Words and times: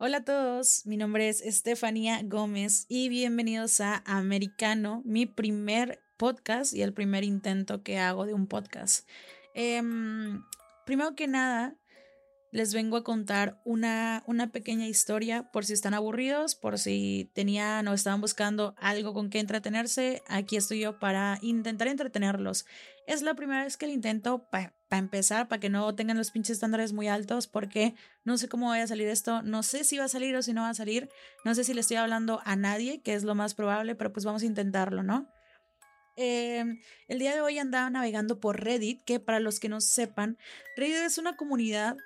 Hola 0.00 0.18
a 0.18 0.24
todos, 0.24 0.86
mi 0.86 0.96
nombre 0.96 1.28
es 1.28 1.42
Estefanía 1.42 2.20
Gómez 2.22 2.86
y 2.88 3.08
bienvenidos 3.08 3.80
a 3.80 4.04
Americano, 4.06 5.02
mi 5.04 5.26
primer 5.26 5.98
podcast 6.16 6.72
y 6.72 6.82
el 6.82 6.92
primer 6.94 7.24
intento 7.24 7.82
que 7.82 7.98
hago 7.98 8.24
de 8.24 8.32
un 8.32 8.46
podcast. 8.46 9.08
Em, 9.54 10.44
primero 10.86 11.16
que 11.16 11.26
nada, 11.26 11.76
les 12.52 12.74
vengo 12.74 12.96
a 12.96 13.02
contar 13.02 13.60
una, 13.64 14.22
una 14.28 14.52
pequeña 14.52 14.86
historia 14.86 15.50
por 15.50 15.64
si 15.64 15.72
están 15.72 15.94
aburridos, 15.94 16.54
por 16.54 16.78
si 16.78 17.28
tenían 17.34 17.88
o 17.88 17.92
estaban 17.92 18.20
buscando 18.20 18.76
algo 18.78 19.12
con 19.12 19.30
que 19.30 19.40
entretenerse. 19.40 20.22
Aquí 20.28 20.56
estoy 20.56 20.78
yo 20.78 21.00
para 21.00 21.40
intentar 21.42 21.88
entretenerlos. 21.88 22.66
Es 23.08 23.22
la 23.22 23.32
primera 23.32 23.64
vez 23.64 23.78
que 23.78 23.86
lo 23.86 23.94
intento 23.94 24.46
para 24.50 24.74
empezar, 24.90 25.48
para 25.48 25.60
que 25.60 25.70
no 25.70 25.94
tengan 25.94 26.18
los 26.18 26.30
pinches 26.30 26.56
estándares 26.56 26.92
muy 26.92 27.08
altos, 27.08 27.46
porque 27.46 27.94
no 28.22 28.36
sé 28.36 28.50
cómo 28.50 28.68
vaya 28.68 28.84
a 28.84 28.86
salir 28.86 29.08
esto, 29.08 29.40
no 29.40 29.62
sé 29.62 29.84
si 29.84 29.96
va 29.96 30.04
a 30.04 30.08
salir 30.08 30.36
o 30.36 30.42
si 30.42 30.52
no 30.52 30.60
va 30.60 30.68
a 30.68 30.74
salir, 30.74 31.08
no 31.42 31.54
sé 31.54 31.64
si 31.64 31.72
le 31.72 31.80
estoy 31.80 31.96
hablando 31.96 32.42
a 32.44 32.54
nadie, 32.54 33.00
que 33.00 33.14
es 33.14 33.24
lo 33.24 33.34
más 33.34 33.54
probable, 33.54 33.94
pero 33.94 34.12
pues 34.12 34.26
vamos 34.26 34.42
a 34.42 34.44
intentarlo, 34.46 35.02
¿no? 35.02 35.26
Em, 36.16 36.82
el 37.06 37.18
día 37.18 37.32
de 37.32 37.40
hoy 37.40 37.58
andaba 37.58 37.88
navegando 37.88 38.40
por 38.40 38.62
Reddit, 38.62 39.02
que 39.04 39.20
para 39.20 39.40
los 39.40 39.58
que 39.58 39.70
no 39.70 39.80
sepan, 39.80 40.36
Reddit 40.76 40.96
es 40.96 41.16
una 41.16 41.34
comunidad 41.34 41.96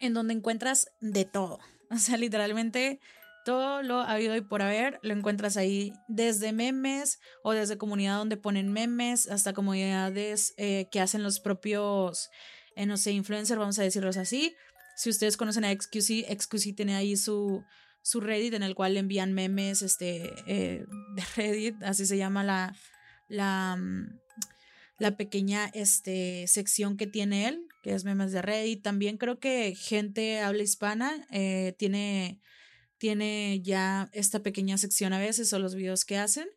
en 0.00 0.12
donde 0.12 0.34
encuentras 0.34 0.90
de 1.00 1.24
todo. 1.24 1.60
O 1.92 1.96
sea, 1.96 2.16
literalmente 2.18 3.00
todo 3.44 3.82
lo 3.82 4.00
ha 4.00 4.12
habido 4.12 4.36
y 4.36 4.40
por 4.40 4.62
haber 4.62 4.98
lo 5.02 5.14
encuentras 5.14 5.56
ahí, 5.56 5.92
desde 6.08 6.52
memes 6.52 7.20
o 7.42 7.52
desde 7.52 7.78
comunidad 7.78 8.18
donde 8.18 8.36
ponen 8.36 8.72
memes 8.72 9.28
hasta 9.28 9.52
comunidades 9.52 10.54
eh, 10.56 10.88
que 10.90 11.00
hacen 11.00 11.22
los 11.22 11.40
propios, 11.40 12.30
eh, 12.76 12.86
no 12.86 12.96
sé, 12.96 13.12
influencers, 13.12 13.58
vamos 13.58 13.78
a 13.78 13.82
decirlos 13.82 14.16
así. 14.16 14.54
Si 14.96 15.08
ustedes 15.08 15.36
conocen 15.36 15.64
a 15.64 15.72
XQC, 15.72 16.26
XQC 16.38 16.76
tiene 16.76 16.94
ahí 16.94 17.16
su, 17.16 17.64
su 18.02 18.20
Reddit 18.20 18.54
en 18.54 18.62
el 18.62 18.74
cual 18.74 18.96
envían 18.96 19.32
memes 19.32 19.82
este, 19.82 20.32
eh, 20.46 20.84
de 21.14 21.22
Reddit, 21.36 21.82
así 21.82 22.06
se 22.06 22.18
llama 22.18 22.44
la, 22.44 22.76
la, 23.28 23.76
mm, 23.76 24.20
la 24.98 25.16
pequeña 25.16 25.70
este, 25.72 26.46
sección 26.46 26.98
que 26.98 27.06
tiene 27.06 27.48
él, 27.48 27.66
que 27.82 27.94
es 27.94 28.04
memes 28.04 28.32
de 28.32 28.42
Reddit. 28.42 28.82
También 28.82 29.16
creo 29.16 29.40
que 29.40 29.74
gente 29.74 30.40
habla 30.40 30.62
hispana 30.62 31.26
tiene, 31.78 32.42
tiene 33.00 33.62
ya 33.62 34.10
esta 34.12 34.42
pequeña 34.42 34.76
sección 34.76 35.14
a 35.14 35.18
veces 35.18 35.52
o 35.52 35.58
los 35.58 35.74
videos 35.74 36.04
que 36.04 36.18
hacen. 36.18 36.48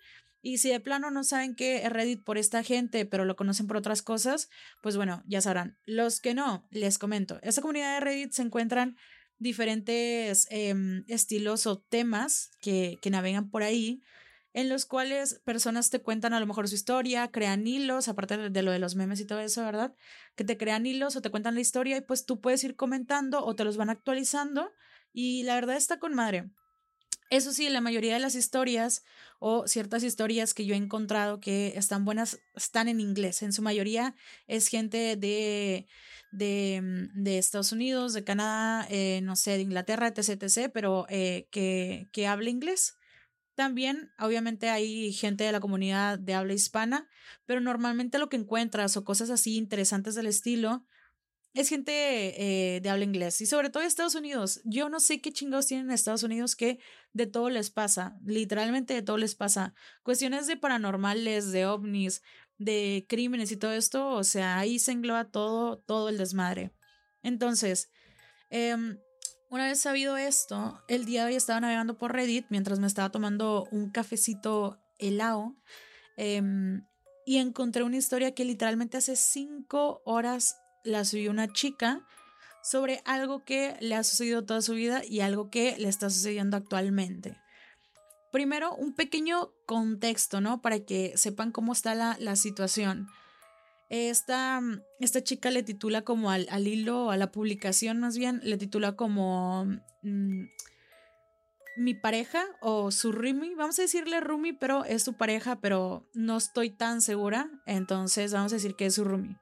Y 0.42 0.58
si 0.58 0.70
de 0.70 0.82
plano 0.82 1.10
no 1.10 1.24
saben 1.24 1.56
qué 1.56 1.84
es 1.86 1.90
Reddit 1.90 2.22
por 2.26 2.38
esta 2.38 2.64
gente, 2.64 3.06
pero 3.06 3.24
lo 3.24 3.38
conocen 3.38 3.66
por 3.66 3.78
otras 3.78 4.02
cosas, 4.02 4.50
pues 4.82 4.98
bueno, 4.98 5.24
ya 5.26 5.40
sabrán. 5.40 5.78
Los 5.86 6.20
que 6.20 6.34
no, 6.34 6.68
les 6.70 6.98
comento. 6.98 7.40
Esta 7.44 7.62
comunidad 7.62 7.94
de 7.96 8.02
Reddit 8.02 8.34
se 8.34 8.42
encuentran 8.42 8.98
diferentes 9.38 10.46
em, 10.50 11.06
estilos 11.08 11.66
o 11.66 11.80
temas 11.80 12.52
que, 12.60 13.00
que 13.02 13.10
navegan 13.10 13.50
por 13.50 13.64
ahí 13.64 14.04
en 14.52 14.68
los 14.68 14.86
cuales 14.86 15.42
personas 15.46 15.90
te 15.90 16.02
cuentan 16.02 16.34
a 16.34 16.42
lo 16.42 16.46
mejor 16.46 16.68
su 16.68 16.76
historia, 16.76 17.32
crean 17.32 17.66
hilos, 17.66 18.10
aparte 18.10 18.50
de 18.50 18.62
lo 18.62 18.72
de 18.72 18.80
los 18.80 18.96
memes 18.96 19.22
y 19.22 19.26
todo 19.26 19.40
eso, 19.40 19.64
¿verdad? 19.64 19.96
Que 20.36 20.44
te 20.44 20.58
crean 20.58 20.86
hilos 20.86 21.16
o 21.16 21.22
te 21.22 21.32
cuentan 21.32 21.56
la 21.56 21.62
historia 21.62 21.98
y 21.98 22.02
pues 22.02 22.26
tú 22.26 22.42
puedes 22.42 22.64
ir 22.66 22.76
comentando 22.76 23.46
o 23.46 23.56
te 23.56 23.64
los 23.64 23.78
van 23.78 23.90
actualizando 23.90 24.72
y 25.14 25.44
la 25.44 25.56
verdad 25.56 25.78
está 25.78 26.00
con 26.00 26.14
madre. 26.14 26.50
Eso 27.30 27.52
sí, 27.52 27.68
la 27.70 27.82
mayoría 27.82 28.14
de 28.14 28.20
las 28.20 28.36
historias 28.36 29.04
o 29.40 29.68
ciertas 29.68 30.04
historias 30.04 30.54
que 30.54 30.66
yo 30.66 30.76
he 30.76 30.78
encontrado 30.78 31.40
que 31.40 31.74
están 31.76 32.06
buenas 32.06 32.40
están 32.56 32.88
en 32.88 33.00
inglés. 33.00 33.42
En 33.42 33.54
su 33.54 33.62
mayoría 33.62 34.16
es 34.48 34.68
gente 34.68 35.16
de, 35.16 35.88
de, 36.32 36.82
mm, 36.84 37.24
de 37.24 37.38
Estados 37.38 37.72
Unidos, 37.72 38.14
de 38.14 38.24
Canadá, 38.24 38.86
eh, 38.90 39.22
no 39.24 39.36
sé, 39.36 39.52
de 39.52 39.62
Inglaterra, 39.62 40.08
etc., 40.08 40.44
etc., 40.44 40.70
pero 40.72 41.08
eh, 41.10 41.48
que, 41.52 42.08
que 42.12 42.28
habla 42.28 42.50
inglés. 42.50 42.98
También, 43.56 44.12
obviamente, 44.20 44.70
hay 44.70 45.12
gente 45.14 45.44
de 45.44 45.52
la 45.52 45.60
comunidad 45.60 46.20
de 46.20 46.34
habla 46.34 46.54
hispana, 46.54 47.08
pero 47.46 47.62
normalmente 47.62 48.20
lo 48.20 48.30
que 48.30 48.38
encuentras 48.38 48.96
o 48.98 49.04
cosas 49.04 49.30
así 49.30 49.58
interesantes 49.58 50.16
del 50.16 50.28
estilo 50.28 50.86
es 51.54 51.70
gente 51.70 51.94
eh, 52.76 52.82
de 52.82 52.90
habla 52.90 53.04
inglés 53.04 53.40
y 53.42 53.46
sobre 53.46 53.70
todo 53.70 53.84
Estados 53.84 54.16
Unidos. 54.16 54.62
Yo 54.66 54.90
no 54.90 55.00
sé 55.00 55.22
qué 55.22 55.32
chingados 55.32 55.68
tienen 55.68 55.88
en 55.88 55.92
Estados 55.94 56.24
Unidos 56.24 56.56
que 56.56 56.80
de 57.14 57.28
todo 57.28 57.50
les 57.50 57.70
pasa, 57.70 58.18
literalmente 58.26 58.94
de 58.94 59.02
todo 59.04 59.18
les 59.18 59.36
pasa. 59.36 59.76
Cuestiones 60.02 60.48
de 60.48 60.58
paranormales, 60.58 61.52
de 61.52 61.66
ovnis, 61.68 62.24
de 62.58 63.06
crímenes 63.08 63.52
y 63.52 63.58
todo 63.58 63.74
esto, 63.74 64.10
o 64.10 64.24
sea, 64.24 64.58
ahí 64.58 64.80
se 64.80 64.92
engloba 64.92 65.26
todo, 65.26 65.78
todo 65.78 66.10
el 66.10 66.18
desmadre. 66.18 66.74
Entonces, 67.22 67.92
eh, 68.50 68.76
una 69.54 69.68
vez 69.68 69.80
sabido 69.80 70.18
esto, 70.18 70.82
el 70.88 71.06
día 71.06 71.22
de 71.22 71.28
hoy 71.28 71.36
estaba 71.36 71.60
navegando 71.60 72.00
por 72.00 72.12
Reddit 72.12 72.48
mientras 72.50 72.80
me 72.80 72.88
estaba 72.88 73.12
tomando 73.12 73.68
un 73.70 73.92
cafecito 73.92 74.80
helado 74.98 75.56
em, 76.18 76.84
y 77.28 77.38
encontré 77.38 77.84
una 77.84 77.98
historia 77.98 78.34
que 78.34 78.46
literalmente 78.46 78.98
hace 78.98 79.16
cinco 79.16 80.02
horas 80.06 80.56
la 80.84 81.06
subió 81.06 81.32
una 81.32 81.52
chica 81.52 82.06
sobre 82.62 83.02
algo 83.06 83.44
que 83.44 83.76
le 83.82 83.96
ha 83.96 84.04
sucedido 84.04 84.46
toda 84.46 84.62
su 84.62 84.74
vida 84.74 85.02
y 85.06 85.20
algo 85.20 85.50
que 85.50 85.76
le 85.78 85.90
está 85.90 86.10
sucediendo 86.10 86.58
actualmente. 86.58 87.38
Primero, 88.32 88.74
un 88.76 88.96
pequeño 88.96 89.52
contexto, 89.68 90.42
¿no? 90.42 90.62
Para 90.62 90.80
que 90.80 91.14
sepan 91.18 91.52
cómo 91.52 91.74
está 91.74 91.94
la, 91.94 92.16
la 92.20 92.36
situación. 92.36 93.08
Esta, 93.90 94.60
esta 95.00 95.24
chica 95.24 95.52
le 95.52 95.62
titula 95.62 96.02
como 96.02 96.32
al, 96.32 96.48
al, 96.50 96.68
hilo, 96.68 97.12
a 97.12 97.18
la 97.18 97.32
publicación 97.32 98.00
más 98.00 98.18
bien, 98.18 98.40
le 98.44 98.58
titula 98.58 98.96
como 98.96 99.66
mm, 100.02 100.46
mi 101.78 101.94
pareja 101.94 102.44
o 102.62 102.92
su 102.92 103.12
Rumi. 103.12 103.54
Vamos 103.56 103.78
a 103.78 103.84
decirle 103.84 104.20
Rumi, 104.20 104.54
pero 104.54 104.84
es 104.86 105.04
su 105.04 105.14
pareja, 105.14 105.60
pero 105.60 106.10
no 106.14 106.38
estoy 106.38 106.70
tan 106.72 107.02
segura. 107.02 107.52
Entonces 107.66 108.34
vamos 108.34 108.52
a 108.52 108.56
decir 108.56 108.76
que 108.76 108.88
es 108.88 108.96
su 108.96 109.04
Rumi, 109.04 109.38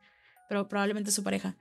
pero 0.52 0.68
probablemente 0.68 1.12
su 1.12 1.24
pareja. 1.24 1.56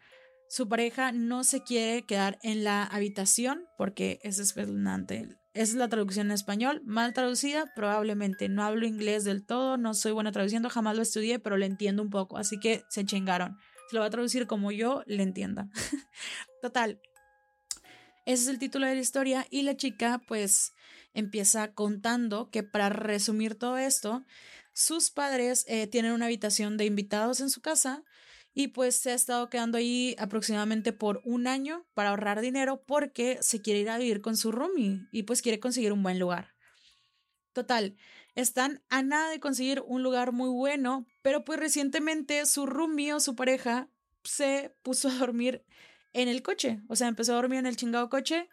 Su 0.48 0.68
pareja 0.68 1.12
no 1.12 1.44
se 1.44 1.62
quiere 1.62 2.02
quedar 2.06 2.40
en 2.42 2.64
la 2.64 2.82
habitación 2.82 3.66
porque 3.78 4.18
es 4.24 4.40
espeluznante. 4.40 5.28
Esa 5.54 5.62
es 5.62 5.74
la 5.74 5.86
traducción 5.86 6.26
en 6.26 6.32
español, 6.32 6.82
mal 6.84 7.12
traducida, 7.12 7.72
probablemente. 7.76 8.48
No 8.48 8.64
hablo 8.64 8.88
inglés 8.88 9.22
del 9.22 9.46
todo, 9.46 9.76
no 9.76 9.94
soy 9.94 10.10
buena 10.10 10.32
traduciendo, 10.32 10.68
jamás 10.70 10.96
lo 10.96 11.02
estudié, 11.02 11.38
pero 11.38 11.56
le 11.56 11.66
entiendo 11.66 12.02
un 12.02 12.10
poco, 12.10 12.36
así 12.36 12.58
que 12.58 12.82
se 12.88 13.04
chingaron. 13.04 13.56
Se 13.88 13.94
lo 13.94 14.00
voy 14.00 14.08
a 14.08 14.10
traducir 14.10 14.48
como 14.48 14.72
yo 14.72 15.04
le 15.06 15.22
entienda. 15.22 15.68
Total. 16.60 17.00
Ese 18.26 18.42
es 18.42 18.48
el 18.48 18.58
título 18.58 18.88
de 18.88 18.96
la 18.96 19.00
historia 19.00 19.46
y 19.50 19.62
la 19.62 19.76
chica 19.76 20.20
pues 20.26 20.74
empieza 21.14 21.74
contando 21.74 22.50
que 22.50 22.64
para 22.64 22.88
resumir 22.88 23.54
todo 23.54 23.78
esto, 23.78 24.24
sus 24.72 25.12
padres 25.12 25.64
eh, 25.68 25.86
tienen 25.86 26.10
una 26.10 26.26
habitación 26.26 26.76
de 26.76 26.86
invitados 26.86 27.40
en 27.40 27.50
su 27.50 27.60
casa 27.60 28.02
y 28.53 28.69
pues 28.69 28.97
se 28.97 29.12
ha 29.12 29.15
estado 29.15 29.49
quedando 29.49 29.78
ahí 29.78 30.16
aproximadamente 30.19 30.93
por 30.93 31.21
un 31.25 31.47
año 31.47 31.87
para 31.94 32.11
ahorrar 32.11 32.41
dinero 32.41 32.83
porque 32.87 33.38
se 33.41 33.62
quiere 33.62 33.81
ir 33.81 33.91
a 33.91 33.99
vivir 33.99 34.21
con 34.21 34.37
su 34.37 34.53
roomie 34.53 35.06
y 35.12 35.22
pues 35.22 35.43
quiere 35.43 35.61
conseguir 35.61 35.93
un 35.93 36.03
buen 36.03 36.19
lugar. 36.19 36.55
Total, 37.53 37.97
están 38.34 38.83
a 38.88 39.03
nada 39.03 39.31
de 39.31 39.41
conseguir 39.41 39.83
un 39.87 40.03
lugar 40.03 40.33
muy 40.33 40.49
bueno, 40.49 41.06
pero 41.22 41.44
pues 41.44 41.59
recientemente 41.59 42.47
su 42.47 42.66
roomie 42.66 43.12
o 43.12 43.21
su 43.21 43.34
pareja 43.34 43.88
se 44.25 44.75
puso 44.82 45.09
a 45.09 45.15
dormir 45.15 45.65
en 46.12 46.28
el 46.28 46.43
coche, 46.43 46.81
o 46.88 46.97
sea, 46.97 47.09
empezó 47.09 47.32
a 47.32 47.37
dormir 47.37 47.61
en 47.61 47.67
el 47.67 47.77
chingado 47.77 48.09
coche 48.09 48.49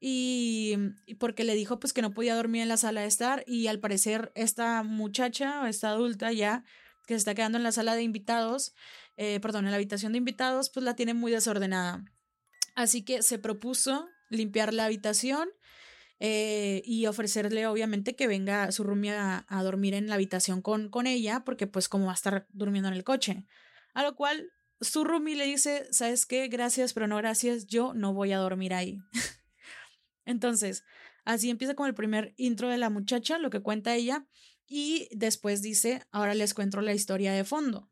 y, 0.00 0.76
porque 1.18 1.44
le 1.44 1.54
dijo 1.54 1.80
pues 1.80 1.92
que 1.92 2.02
no 2.02 2.12
podía 2.12 2.36
dormir 2.36 2.62
en 2.62 2.68
la 2.68 2.76
sala 2.76 3.00
de 3.00 3.08
estar 3.08 3.42
y 3.46 3.66
al 3.66 3.80
parecer 3.80 4.32
esta 4.34 4.82
muchacha 4.82 5.62
o 5.62 5.66
esta 5.66 5.90
adulta 5.90 6.32
ya 6.32 6.64
que 7.06 7.14
se 7.14 7.18
está 7.18 7.34
quedando 7.34 7.58
en 7.58 7.64
la 7.64 7.72
sala 7.72 7.96
de 7.96 8.02
invitados 8.02 8.74
eh, 9.18 9.40
perdón, 9.40 9.64
en 9.64 9.72
la 9.72 9.76
habitación 9.76 10.12
de 10.12 10.18
invitados, 10.18 10.70
pues 10.70 10.84
la 10.84 10.94
tiene 10.94 11.12
muy 11.12 11.32
desordenada. 11.32 12.04
Así 12.76 13.02
que 13.02 13.22
se 13.22 13.40
propuso 13.40 14.08
limpiar 14.30 14.72
la 14.72 14.84
habitación 14.84 15.48
eh, 16.20 16.82
y 16.84 17.06
ofrecerle 17.06 17.66
obviamente 17.66 18.14
que 18.14 18.28
venga 18.28 18.70
su 18.70 18.84
roomie 18.84 19.10
a, 19.10 19.44
dormir 19.64 19.94
en 19.94 20.06
la 20.06 20.14
habitación 20.14 20.62
con, 20.62 20.88
con 20.88 21.08
ella, 21.08 21.42
porque 21.44 21.66
pues 21.66 21.88
como 21.88 22.06
va 22.06 22.12
a 22.12 22.14
estar 22.14 22.46
durmiendo 22.50 22.88
en 22.88 22.94
el 22.94 23.02
coche. 23.02 23.44
A 23.92 24.04
lo 24.04 24.14
cual 24.14 24.52
su 24.80 25.04
le 25.04 25.44
dice, 25.44 25.88
¿sabes 25.90 26.24
qué? 26.24 26.46
Gracias, 26.46 26.92
pero 26.92 27.08
no 27.08 27.16
gracias, 27.16 27.66
yo 27.66 27.94
no 27.94 28.14
voy 28.14 28.30
a 28.30 28.38
dormir 28.38 28.72
ahí. 28.72 28.98
Entonces, 30.24 30.84
así 31.24 31.50
empieza 31.50 31.74
como 31.74 31.88
el 31.88 31.94
primer 31.94 32.34
intro 32.36 32.68
de 32.68 32.78
la 32.78 32.88
muchacha, 32.88 33.38
lo 33.38 33.50
que 33.50 33.62
cuenta 33.62 33.96
ella, 33.96 34.28
y 34.64 35.08
después 35.10 35.60
dice, 35.60 36.06
ahora 36.12 36.34
les 36.34 36.54
cuento 36.54 36.80
la 36.82 36.94
historia 36.94 37.32
de 37.32 37.42
fondo. 37.42 37.90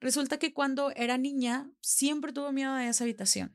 Resulta 0.00 0.38
que 0.38 0.52
cuando 0.52 0.90
era 0.92 1.18
niña 1.18 1.70
siempre 1.80 2.32
tuvo 2.32 2.52
miedo 2.52 2.74
de 2.74 2.88
esa 2.88 3.04
habitación. 3.04 3.54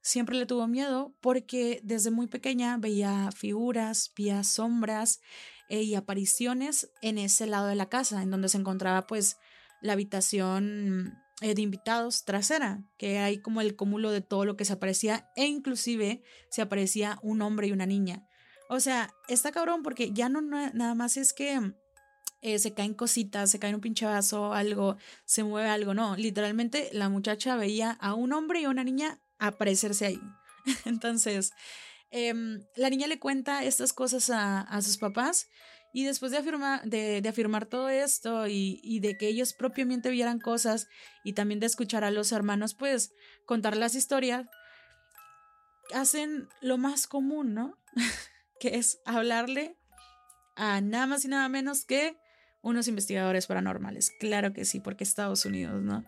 Siempre 0.00 0.36
le 0.36 0.46
tuvo 0.46 0.66
miedo 0.66 1.14
porque 1.20 1.80
desde 1.82 2.10
muy 2.10 2.28
pequeña 2.28 2.76
veía 2.78 3.30
figuras, 3.32 4.12
veía 4.16 4.44
sombras 4.44 5.20
eh, 5.68 5.82
y 5.82 5.94
apariciones 5.94 6.90
en 7.02 7.18
ese 7.18 7.46
lado 7.46 7.66
de 7.66 7.74
la 7.74 7.88
casa, 7.88 8.22
en 8.22 8.30
donde 8.30 8.48
se 8.48 8.58
encontraba 8.58 9.06
pues 9.06 9.36
la 9.82 9.92
habitación 9.92 11.18
eh, 11.40 11.54
de 11.54 11.62
invitados 11.62 12.24
trasera, 12.24 12.84
que 12.96 13.18
hay 13.18 13.42
como 13.42 13.60
el 13.60 13.76
cúmulo 13.76 14.10
de 14.10 14.22
todo 14.22 14.44
lo 14.44 14.56
que 14.56 14.64
se 14.64 14.72
aparecía 14.72 15.30
e 15.36 15.46
inclusive 15.46 16.22
se 16.50 16.62
aparecía 16.62 17.18
un 17.22 17.42
hombre 17.42 17.66
y 17.66 17.72
una 17.72 17.86
niña. 17.86 18.26
O 18.70 18.80
sea, 18.80 19.14
está 19.28 19.52
cabrón 19.52 19.82
porque 19.82 20.12
ya 20.12 20.28
no 20.28 20.40
nada 20.40 20.94
más 20.94 21.16
es 21.16 21.32
que 21.32 21.60
eh, 22.40 22.58
se 22.58 22.74
caen 22.74 22.94
cositas, 22.94 23.50
se 23.50 23.58
cae 23.58 23.74
un 23.74 23.80
pinche 23.80 24.06
vaso, 24.06 24.52
algo, 24.52 24.96
se 25.24 25.42
mueve 25.42 25.68
algo, 25.68 25.94
no, 25.94 26.16
literalmente 26.16 26.88
la 26.92 27.08
muchacha 27.08 27.56
veía 27.56 27.92
a 28.00 28.14
un 28.14 28.32
hombre 28.32 28.60
y 28.60 28.64
a 28.64 28.70
una 28.70 28.84
niña 28.84 29.20
aparecerse 29.38 30.06
ahí. 30.06 30.20
Entonces, 30.84 31.52
em, 32.10 32.60
la 32.76 32.90
niña 32.90 33.06
le 33.06 33.18
cuenta 33.18 33.64
estas 33.64 33.92
cosas 33.92 34.30
a, 34.30 34.60
a 34.60 34.82
sus 34.82 34.98
papás 34.98 35.48
y 35.92 36.04
después 36.04 36.32
de, 36.32 36.38
afirmar, 36.38 36.84
de, 36.84 37.20
de 37.20 37.28
afirmar 37.28 37.66
todo 37.66 37.88
esto 37.88 38.46
y, 38.46 38.80
y, 38.82 39.00
de 39.00 39.16
que 39.16 39.28
ellos 39.28 39.54
propiamente 39.54 40.10
vieran 40.10 40.38
cosas 40.38 40.86
y 41.24 41.32
también 41.32 41.60
de 41.60 41.66
escuchar 41.66 42.04
a 42.04 42.10
los 42.10 42.30
hermanos, 42.30 42.74
pues 42.74 43.12
contar 43.46 43.76
las 43.76 43.94
historias, 43.94 44.46
hacen 45.94 46.48
lo 46.60 46.78
más 46.78 47.06
común, 47.06 47.54
¿no? 47.54 47.78
que 48.60 48.76
es 48.76 49.00
hablarle 49.04 49.78
a 50.56 50.80
nada 50.80 51.06
más 51.06 51.24
y 51.24 51.28
nada 51.28 51.48
menos 51.48 51.84
que 51.84 52.18
unos 52.62 52.88
investigadores 52.88 53.46
paranormales. 53.46 54.12
Claro 54.18 54.52
que 54.52 54.64
sí, 54.64 54.80
porque 54.80 55.04
Estados 55.04 55.44
Unidos, 55.44 55.82
¿no? 55.82 56.04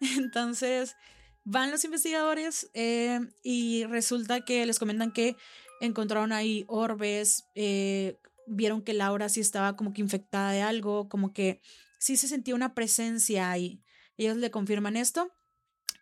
Entonces, 0.18 0.96
van 1.44 1.70
los 1.70 1.84
investigadores 1.84 2.70
eh, 2.74 3.20
y 3.42 3.84
resulta 3.84 4.44
que 4.44 4.64
les 4.66 4.78
comentan 4.78 5.12
que 5.12 5.36
encontraron 5.80 6.32
ahí 6.32 6.64
orbes, 6.68 7.44
eh, 7.54 8.18
vieron 8.46 8.82
que 8.82 8.94
Laura 8.94 9.28
sí 9.28 9.40
estaba 9.40 9.76
como 9.76 9.92
que 9.92 10.00
infectada 10.00 10.50
de 10.52 10.62
algo, 10.62 11.08
como 11.08 11.32
que 11.32 11.60
sí 11.98 12.16
se 12.16 12.28
sentía 12.28 12.54
una 12.54 12.74
presencia 12.74 13.50
ahí. 13.50 13.82
Ellos 14.16 14.36
le 14.36 14.50
confirman 14.50 14.96
esto, 14.96 15.32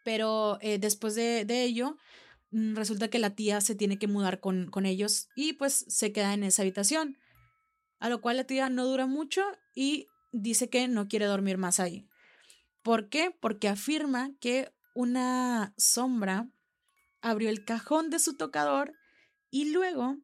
pero 0.04 0.58
eh, 0.60 0.78
después 0.78 1.14
de, 1.14 1.44
de, 1.44 1.62
ello, 1.64 1.96
mm, 2.50 2.74
resulta 2.74 3.08
que 3.08 3.18
la 3.18 3.34
tía 3.34 3.60
se 3.60 3.74
tiene 3.74 3.98
que 3.98 4.08
mudar 4.08 4.40
con, 4.40 4.70
con 4.70 4.86
ellos 4.86 5.28
y 5.34 5.54
pues 5.54 5.84
se 5.88 6.12
queda 6.12 6.34
en 6.34 6.44
esa 6.44 6.62
habitación. 6.62 7.18
A 8.02 8.08
lo 8.08 8.20
cual 8.20 8.36
la 8.36 8.44
tía 8.44 8.68
no 8.68 8.84
dura 8.84 9.06
mucho 9.06 9.42
y 9.76 10.08
dice 10.32 10.68
que 10.68 10.88
no 10.88 11.06
quiere 11.06 11.26
dormir 11.26 11.56
más 11.56 11.78
ahí. 11.78 12.04
¿Por 12.82 13.08
qué? 13.08 13.30
Porque 13.30 13.68
afirma 13.68 14.32
que 14.40 14.72
una 14.92 15.72
sombra 15.76 16.50
abrió 17.20 17.48
el 17.48 17.64
cajón 17.64 18.10
de 18.10 18.18
su 18.18 18.36
tocador 18.36 18.92
y 19.52 19.70
luego 19.70 20.16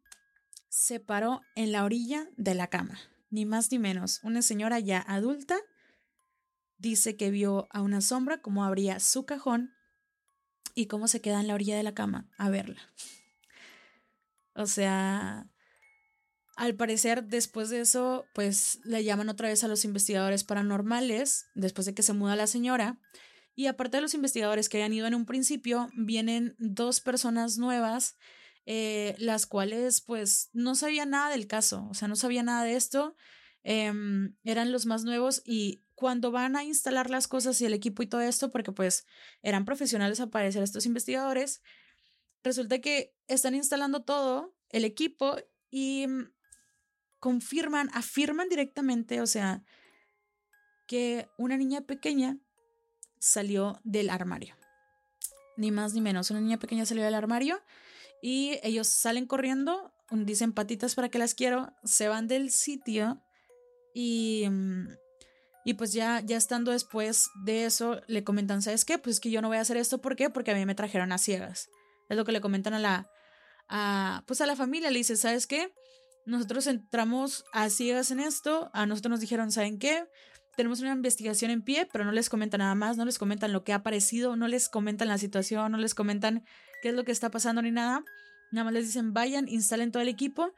se 0.68 0.98
paró 0.98 1.42
en 1.54 1.70
la 1.70 1.84
orilla 1.84 2.28
de 2.36 2.56
la 2.56 2.66
cama. 2.66 2.98
Ni 3.30 3.44
más 3.44 3.70
ni 3.70 3.78
menos. 3.78 4.18
Una 4.24 4.42
señora 4.42 4.80
ya 4.80 4.98
adulta 5.06 5.56
dice 6.78 7.16
que 7.16 7.30
vio 7.30 7.68
a 7.70 7.80
una 7.80 8.00
sombra 8.00 8.42
como 8.42 8.64
abría 8.64 8.98
su 8.98 9.24
cajón 9.24 9.72
y 10.74 10.86
cómo 10.86 11.06
se 11.06 11.20
queda 11.20 11.38
en 11.38 11.46
la 11.46 11.54
orilla 11.54 11.76
de 11.76 11.84
la 11.84 11.94
cama 11.94 12.28
a 12.38 12.50
verla. 12.50 12.80
O 14.54 14.66
sea, 14.66 15.48
al 16.58 16.74
parecer 16.74 17.24
después 17.24 17.70
de 17.70 17.80
eso, 17.80 18.26
pues 18.34 18.80
le 18.82 19.04
llaman 19.04 19.28
otra 19.28 19.48
vez 19.48 19.62
a 19.62 19.68
los 19.68 19.84
investigadores 19.84 20.42
paranormales, 20.42 21.46
después 21.54 21.86
de 21.86 21.94
que 21.94 22.02
se 22.02 22.12
muda 22.12 22.34
la 22.34 22.48
señora. 22.48 23.00
Y 23.54 23.66
aparte 23.66 23.98
de 23.98 24.00
los 24.00 24.14
investigadores 24.14 24.68
que 24.68 24.78
hayan 24.78 24.92
ido 24.92 25.06
en 25.06 25.14
un 25.14 25.24
principio, 25.24 25.88
vienen 25.94 26.56
dos 26.58 27.00
personas 27.00 27.58
nuevas 27.58 28.16
eh, 28.66 29.14
las 29.18 29.46
cuales 29.46 30.02
pues 30.02 30.50
no 30.52 30.74
sabían 30.74 31.10
nada 31.10 31.30
del 31.30 31.46
caso, 31.46 31.86
o 31.90 31.94
sea, 31.94 32.06
no 32.06 32.16
sabían 32.16 32.46
nada 32.46 32.64
de 32.64 32.74
esto, 32.74 33.16
em, 33.62 34.36
eran 34.44 34.72
los 34.72 34.84
más 34.84 35.04
nuevos 35.04 35.40
y 35.46 35.84
cuando 35.94 36.30
van 36.32 36.54
a 36.54 36.64
instalar 36.64 37.08
las 37.08 37.28
cosas 37.28 37.58
y 37.62 37.64
el 37.64 37.72
equipo 37.72 38.02
y 38.02 38.08
todo 38.08 38.20
esto, 38.20 38.50
porque 38.50 38.72
pues 38.72 39.06
eran 39.42 39.64
profesionales 39.64 40.20
a 40.20 40.28
parecer 40.28 40.62
estos 40.62 40.84
investigadores, 40.84 41.62
resulta 42.42 42.80
que 42.80 43.14
están 43.26 43.54
instalando 43.54 44.02
todo, 44.02 44.54
el 44.68 44.84
equipo, 44.84 45.36
y 45.70 46.06
mm, 46.06 46.30
confirman, 47.18 47.90
afirman 47.92 48.48
directamente, 48.48 49.20
o 49.20 49.26
sea, 49.26 49.62
que 50.86 51.28
una 51.36 51.56
niña 51.56 51.82
pequeña 51.82 52.38
salió 53.18 53.80
del 53.84 54.10
armario. 54.10 54.56
Ni 55.56 55.70
más 55.70 55.92
ni 55.94 56.00
menos, 56.00 56.30
una 56.30 56.40
niña 56.40 56.58
pequeña 56.58 56.86
salió 56.86 57.04
del 57.04 57.14
armario 57.14 57.60
y 58.22 58.58
ellos 58.62 58.88
salen 58.88 59.26
corriendo, 59.26 59.92
dicen 60.10 60.52
patitas 60.52 60.94
para 60.94 61.08
que 61.08 61.18
las 61.18 61.34
quiero, 61.34 61.72
se 61.84 62.08
van 62.08 62.28
del 62.28 62.50
sitio 62.50 63.20
y, 63.94 64.46
mm, 64.48 64.88
y 65.64 65.74
pues 65.74 65.92
ya, 65.92 66.20
ya 66.24 66.36
estando 66.36 66.70
después 66.70 67.28
de 67.44 67.64
eso, 67.64 68.00
le 68.06 68.24
comentan, 68.24 68.62
¿sabes 68.62 68.84
qué? 68.84 68.98
Pues 68.98 69.20
que 69.20 69.30
yo 69.30 69.42
no 69.42 69.48
voy 69.48 69.58
a 69.58 69.62
hacer 69.62 69.76
esto, 69.76 70.00
¿por 70.00 70.16
qué? 70.16 70.30
Porque 70.30 70.52
a 70.52 70.54
mí 70.54 70.64
me 70.64 70.74
trajeron 70.74 71.12
a 71.12 71.18
ciegas. 71.18 71.68
Es 72.08 72.16
lo 72.16 72.24
que 72.24 72.32
le 72.32 72.40
comentan 72.40 72.74
a 72.74 72.78
la, 72.78 73.10
a, 73.68 74.24
pues 74.26 74.40
a 74.40 74.46
la 74.46 74.56
familia, 74.56 74.90
le 74.90 74.98
dice, 74.98 75.16
¿sabes 75.16 75.46
qué? 75.46 75.72
Nosotros 76.28 76.66
entramos 76.66 77.46
a 77.54 77.70
ciegas 77.70 78.10
en 78.10 78.20
esto, 78.20 78.70
a 78.74 78.84
nosotros 78.84 79.12
nos 79.12 79.20
dijeron, 79.20 79.50
¿saben 79.50 79.78
qué? 79.78 80.04
Tenemos 80.58 80.80
una 80.80 80.92
investigación 80.92 81.50
en 81.50 81.62
pie, 81.62 81.88
pero 81.90 82.04
no 82.04 82.12
les 82.12 82.28
comentan 82.28 82.58
nada 82.58 82.74
más, 82.74 82.98
no 82.98 83.06
les 83.06 83.18
comentan 83.18 83.50
lo 83.50 83.64
que 83.64 83.72
ha 83.72 83.76
aparecido, 83.76 84.36
no 84.36 84.46
les 84.46 84.68
comentan 84.68 85.08
la 85.08 85.16
situación, 85.16 85.72
no 85.72 85.78
les 85.78 85.94
comentan 85.94 86.44
qué 86.82 86.90
es 86.90 86.94
lo 86.94 87.04
que 87.04 87.12
está 87.12 87.30
pasando 87.30 87.62
ni 87.62 87.70
nada. 87.70 88.04
Nada 88.52 88.64
más 88.64 88.74
les 88.74 88.84
dicen, 88.84 89.14
vayan, 89.14 89.48
instalen 89.48 89.90
todo 89.90 90.02
el 90.02 90.10
equipo 90.10 90.52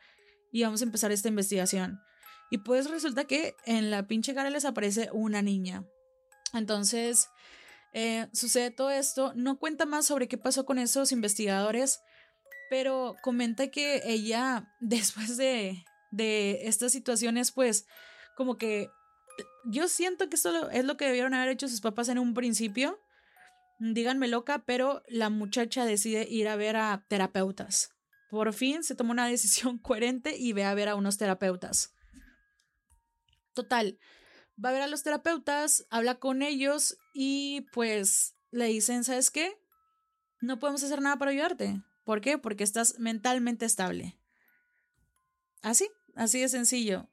y 0.50 0.64
vamos 0.64 0.80
a 0.80 0.84
empezar 0.86 1.12
esta 1.12 1.28
investigación. 1.28 2.00
Y 2.50 2.58
pues 2.58 2.90
resulta 2.90 3.26
que 3.26 3.54
en 3.64 3.92
la 3.92 4.08
pinche 4.08 4.34
cara 4.34 4.50
les 4.50 4.64
aparece 4.64 5.08
una 5.12 5.40
niña. 5.40 5.84
Entonces, 6.52 7.28
eh, 7.92 8.26
sucede 8.32 8.72
todo 8.72 8.90
esto. 8.90 9.34
No 9.36 9.60
cuenta 9.60 9.86
más 9.86 10.06
sobre 10.06 10.26
qué 10.26 10.36
pasó 10.36 10.66
con 10.66 10.80
esos 10.80 11.12
investigadores, 11.12 12.00
pero 12.70 13.16
comenta 13.22 13.68
que 13.68 14.00
ella, 14.06 14.72
después 14.80 15.36
de, 15.36 15.84
de 16.10 16.60
estas 16.62 16.92
situaciones, 16.92 17.52
pues 17.52 17.86
como 18.36 18.56
que 18.56 18.88
yo 19.66 19.88
siento 19.88 20.30
que 20.30 20.36
esto 20.36 20.70
es 20.70 20.84
lo 20.86 20.96
que 20.96 21.04
debieron 21.04 21.34
haber 21.34 21.50
hecho 21.50 21.68
sus 21.68 21.82
papás 21.82 22.08
en 22.08 22.18
un 22.18 22.32
principio 22.32 22.98
díganme 23.80 24.28
loca, 24.28 24.62
pero 24.64 25.02
la 25.08 25.30
muchacha 25.30 25.84
decide 25.84 26.26
ir 26.28 26.48
a 26.48 26.56
ver 26.56 26.76
a 26.76 27.04
terapeutas. 27.08 27.90
Por 28.28 28.52
fin 28.52 28.84
se 28.84 28.94
toma 28.94 29.12
una 29.12 29.26
decisión 29.28 29.78
coherente 29.78 30.36
y 30.36 30.52
ve 30.52 30.64
a 30.64 30.74
ver 30.74 30.88
a 30.88 30.94
unos 30.94 31.16
terapeutas. 31.16 31.94
Total, 33.54 33.98
va 34.62 34.68
a 34.68 34.72
ver 34.72 34.82
a 34.82 34.86
los 34.86 35.02
terapeutas, 35.02 35.86
habla 35.90 36.16
con 36.16 36.42
ellos 36.42 36.96
y 37.12 37.62
pues 37.72 38.36
le 38.50 38.66
dicen, 38.66 39.02
¿sabes 39.02 39.30
qué? 39.30 39.58
No 40.40 40.58
podemos 40.58 40.82
hacer 40.82 41.02
nada 41.02 41.16
para 41.16 41.32
ayudarte. 41.32 41.82
¿Por 42.10 42.20
qué? 42.20 42.38
Porque 42.38 42.64
estás 42.64 42.98
mentalmente 42.98 43.64
estable. 43.64 44.18
Así, 45.62 45.88
así 46.16 46.40
de 46.40 46.48
sencillo. 46.48 47.08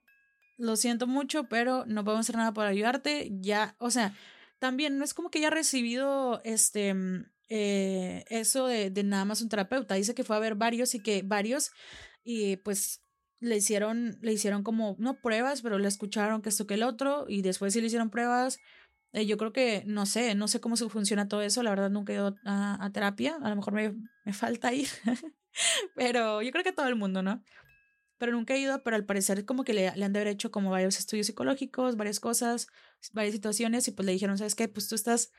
Lo 0.58 0.76
siento 0.76 1.06
mucho, 1.06 1.44
pero 1.44 1.86
no 1.86 2.04
podemos 2.04 2.26
hacer 2.26 2.36
nada 2.36 2.52
para 2.52 2.72
ayudarte. 2.72 3.30
Ya, 3.40 3.76
o 3.78 3.92
sea, 3.92 4.16
también 4.58 4.98
no 4.98 5.06
es 5.06 5.14
como 5.14 5.30
que 5.30 5.38
haya 5.38 5.52
recibido 5.52 6.42
este 6.44 6.96
mm, 6.96 7.26
eh, 7.48 8.26
eso 8.30 8.66
de, 8.66 8.90
de, 8.90 9.04
nada 9.04 9.24
más 9.24 9.44
un 9.44 9.50
terapeuta. 9.50 9.94
Dice 9.94 10.16
que 10.16 10.24
fue 10.24 10.36
a 10.36 10.40
ver 10.40 10.56
varios 10.56 10.96
y 10.96 11.00
que 11.00 11.22
varios 11.22 11.70
y 12.24 12.56
pues 12.56 13.04
le 13.40 13.58
hicieron, 13.58 14.18
le 14.24 14.34
hicieron 14.34 14.64
como, 14.64 14.96
no 14.98 15.22
pruebas, 15.22 15.62
pero 15.62 15.78
le 15.78 15.90
escucharon 15.90 16.42
que 16.42 16.50
esto 16.50 16.66
que 16.66 16.74
el 16.74 16.82
otro 16.82 17.28
y 17.30 17.44
después 17.44 17.72
sí 17.72 17.82
le 17.82 17.86
hicieron 17.86 18.10
pruebas. 18.10 18.58
Eh, 19.14 19.28
yo 19.28 19.38
creo 19.38 19.54
que, 19.54 19.84
no 19.86 20.08
sé, 20.08 20.34
no 20.34 20.48
sé 20.48 20.60
cómo 20.60 20.76
se 20.76 20.90
funciona 20.90 21.28
todo 21.28 21.44
eso. 21.44 21.62
La 21.62 21.70
verdad 21.70 21.92
nunca 21.92 22.14
he 22.14 22.16
ido 22.16 22.36
a, 22.46 22.84
a 22.84 22.92
terapia. 22.92 23.38
A 23.44 23.50
lo 23.50 23.58
mejor 23.58 23.74
me, 23.74 23.94
me 24.28 24.34
falta 24.34 24.74
ir. 24.74 24.90
pero 25.96 26.42
yo 26.42 26.52
creo 26.52 26.64
que 26.66 26.74
todo 26.74 26.88
el 26.88 26.98
mundo, 26.98 27.24
¿no? 27.24 27.42
pero 28.18 28.32
nunca 28.32 28.56
he 28.56 28.60
ido, 28.60 28.84
pero 28.84 28.96
al 28.96 29.06
parecer 29.06 29.46
como 29.46 29.64
que 29.64 29.74
le, 29.74 29.96
le, 29.96 30.06
han 30.06 30.12
de 30.12 30.20
haber 30.20 30.34
hecho 30.34 30.50
como 30.52 30.72
varios 30.72 30.98
estudios 30.98 31.28
psicológicos, 31.28 31.98
varias 31.98 32.20
cosas, 32.20 32.68
varias 33.14 33.36
situaciones 33.36 33.88
y 33.88 33.92
pues 33.92 34.06
le 34.06 34.12
dijeron, 34.12 34.38
¿sabes 34.38 34.56
qué? 34.56 34.68
Pues 34.68 34.88
tú 34.88 34.96
estás 34.96 35.32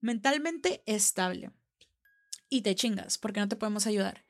mentalmente 0.00 0.82
estable 0.86 1.50
y 2.48 2.62
te 2.62 2.76
chingas 2.76 3.18
porque 3.18 3.40
no 3.40 3.48
te 3.48 3.56
podemos 3.56 3.86
ayudar. 3.86 4.24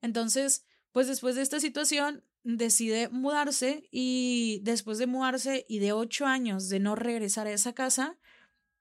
Entonces, 0.00 0.66
pues 0.90 1.06
después 1.06 1.36
de 1.36 1.42
esta 1.42 1.60
situación 1.60 2.24
decide 2.42 3.08
mudarse 3.08 3.88
y 3.92 4.60
después 4.64 4.98
de 4.98 5.06
mudarse 5.06 5.64
y 5.68 5.78
de 5.78 5.92
ocho 5.92 6.26
años 6.26 6.68
de 6.68 6.80
no 6.80 6.96
regresar 6.96 7.46
a 7.46 7.52
esa 7.52 7.72
casa, 7.72 8.18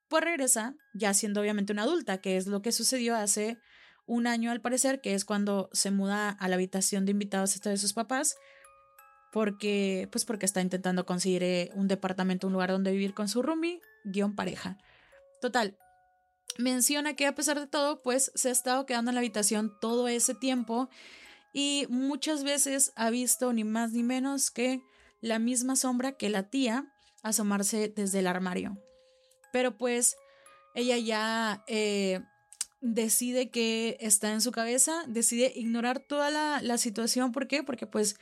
pues 0.07 0.23
regresa 0.23 0.75
ya 0.93 1.13
siendo 1.13 1.41
obviamente 1.41 1.73
una 1.73 1.83
adulta, 1.83 2.19
que 2.19 2.37
es 2.37 2.47
lo 2.47 2.63
que 2.63 2.71
sucedió 2.71 3.15
hace 3.15 3.59
un 4.05 4.27
año 4.27 4.51
al 4.51 4.61
parecer, 4.61 5.01
que 5.01 5.13
es 5.13 5.25
cuando 5.25 5.69
se 5.73 5.91
muda 5.91 6.29
a 6.29 6.47
la 6.47 6.55
habitación 6.55 7.05
de 7.05 7.11
invitados 7.11 7.55
esta 7.55 7.69
de 7.69 7.77
sus 7.77 7.93
papás, 7.93 8.35
porque, 9.31 10.09
pues 10.11 10.25
porque 10.25 10.45
está 10.45 10.61
intentando 10.61 11.05
conseguir 11.05 11.43
eh, 11.43 11.71
un 11.73 11.87
departamento, 11.87 12.47
un 12.47 12.53
lugar 12.53 12.71
donde 12.71 12.91
vivir 12.91 13.13
con 13.13 13.29
su 13.29 13.41
roomie, 13.41 13.81
guion 14.03 14.35
pareja. 14.35 14.77
Total, 15.41 15.77
menciona 16.57 17.15
que 17.15 17.27
a 17.27 17.35
pesar 17.35 17.59
de 17.59 17.67
todo, 17.67 18.01
pues 18.01 18.31
se 18.35 18.49
ha 18.49 18.51
estado 18.51 18.85
quedando 18.85 19.11
en 19.11 19.15
la 19.15 19.21
habitación 19.21 19.71
todo 19.79 20.07
ese 20.07 20.35
tiempo 20.35 20.89
y 21.53 21.85
muchas 21.89 22.43
veces 22.43 22.91
ha 22.95 23.09
visto 23.09 23.51
ni 23.53 23.63
más 23.63 23.91
ni 23.91 24.03
menos 24.03 24.51
que 24.51 24.81
la 25.21 25.39
misma 25.39 25.75
sombra 25.75 26.13
que 26.13 26.29
la 26.29 26.49
tía 26.49 26.91
asomarse 27.23 27.89
desde 27.95 28.19
el 28.19 28.27
armario. 28.27 28.77
Pero 29.51 29.77
pues 29.77 30.15
ella 30.73 30.97
ya 30.97 31.63
eh, 31.67 32.21
decide 32.81 33.49
que 33.49 33.97
está 34.01 34.33
en 34.33 34.41
su 34.41 34.51
cabeza, 34.51 35.03
decide 35.07 35.53
ignorar 35.55 35.99
toda 35.99 36.29
la, 36.31 36.61
la 36.61 36.77
situación. 36.77 37.31
¿Por 37.31 37.47
qué? 37.47 37.63
Porque 37.63 37.87
pues 37.87 38.17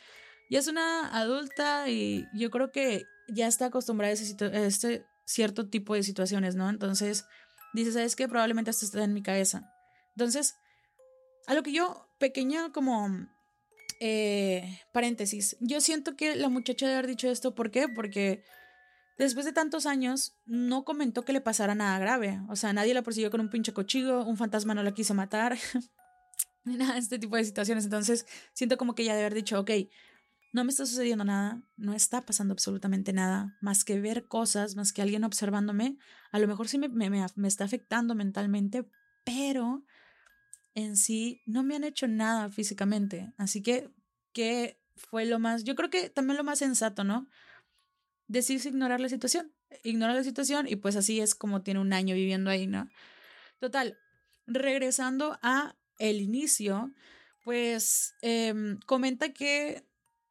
ya 0.49 0.59
es 0.59 0.67
una 0.67 1.17
adulta 1.17 1.89
y 1.89 2.25
yo 2.33 2.49
creo 2.51 2.71
que 2.71 3.05
ya 3.27 3.47
está 3.47 3.67
acostumbrada 3.67 4.13
a, 4.13 4.15
este 4.65 5.05
cierto 5.25 5.69
tipo 5.69 5.93
de 5.93 6.03
situaciones, 6.03 6.55
¿no? 6.55 6.69
Entonces 6.69 7.25
dice, 7.73 7.91
¿sabes 7.91 8.15
qué? 8.15 8.27
Probablemente 8.27 8.71
esto 8.71 8.85
está 8.85 9.03
en 9.03 9.13
mi 9.13 9.21
cabeza. 9.21 9.71
Entonces, 10.15 10.55
a 11.47 11.53
lo 11.53 11.63
que 11.63 11.71
yo, 11.71 12.09
pequeña 12.17 12.71
como 12.71 13.07
eh, 13.99 14.81
paréntesis, 14.91 15.55
yo 15.59 15.81
siento 15.81 16.15
que 16.15 16.35
la 16.35 16.49
muchacha 16.49 16.87
debe 16.87 16.97
haber 16.97 17.09
dicho 17.09 17.29
esto, 17.29 17.55
¿por 17.55 17.71
qué? 17.71 17.87
Porque 17.87 18.43
después 19.25 19.45
de 19.45 19.53
tantos 19.53 19.85
años 19.85 20.37
no 20.45 20.83
comentó 20.85 21.23
que 21.23 21.33
le 21.33 21.41
pasara 21.41 21.75
nada 21.75 21.99
grave, 21.99 22.41
o 22.49 22.55
sea, 22.55 22.73
nadie 22.73 22.93
la 22.93 23.01
persiguió 23.01 23.31
con 23.31 23.41
un 23.41 23.49
pinche 23.49 23.73
cochigo, 23.73 24.23
un 24.23 24.37
fantasma 24.37 24.73
no 24.73 24.83
la 24.83 24.93
quiso 24.93 25.13
matar, 25.13 25.57
nada 26.63 26.93
de 26.93 26.99
este 26.99 27.19
tipo 27.19 27.35
de 27.35 27.43
situaciones, 27.43 27.85
entonces 27.85 28.25
siento 28.53 28.77
como 28.77 28.95
que 28.95 29.03
ella 29.03 29.13
debe 29.13 29.25
haber 29.25 29.35
dicho, 29.35 29.59
ok, 29.59 29.71
no 30.51 30.63
me 30.63 30.71
está 30.71 30.85
sucediendo 30.85 31.23
nada, 31.23 31.61
no 31.77 31.93
está 31.93 32.21
pasando 32.21 32.53
absolutamente 32.53 33.13
nada, 33.13 33.57
más 33.61 33.83
que 33.83 33.99
ver 33.99 34.27
cosas, 34.27 34.75
más 34.75 34.93
que 34.93 35.01
alguien 35.01 35.23
observándome. 35.23 35.97
A 36.31 36.39
lo 36.39 36.47
mejor 36.47 36.67
sí 36.67 36.79
me, 36.79 36.89
me, 36.89 37.09
me, 37.09 37.47
está 37.47 37.65
afectando 37.65 38.15
mentalmente, 38.15 38.89
pero 39.23 39.83
en 40.73 40.97
sí 40.97 41.41
no 41.45 41.63
me 41.63 41.75
han 41.75 41.83
hecho 41.83 42.07
nada 42.07 42.49
físicamente. 42.49 43.31
Así 43.37 43.61
que, 43.61 43.91
¿qué 44.33 44.81
fue 44.95 45.25
lo 45.25 45.37
más? 45.37 45.63
Yo 45.63 45.75
creo 45.75 45.91
que 45.91 46.09
también 46.09 46.37
lo 46.37 46.43
más 46.43 46.59
sensato, 46.59 47.03
¿no? 47.03 47.27
Decirse 48.29 48.69
ignorar 48.69 49.01
la 49.01 49.09
situación. 49.09 49.51
Ignorar 49.83 50.15
la 50.15 50.23
situación 50.23 50.65
y 50.69 50.77
pues 50.77 50.95
así 50.95 51.19
es 51.19 51.35
como 51.35 51.61
tiene 51.61 51.81
un 51.81 51.91
año 51.91 52.15
viviendo 52.15 52.49
ahí, 52.49 52.65
¿no? 52.65 52.89
Total, 53.59 53.97
regresando 54.47 55.37
a 55.41 55.75
el 55.97 56.21
inicio, 56.21 56.93
pues 57.43 58.13
em, 58.21 58.79
comenta 58.85 59.33
que 59.33 59.83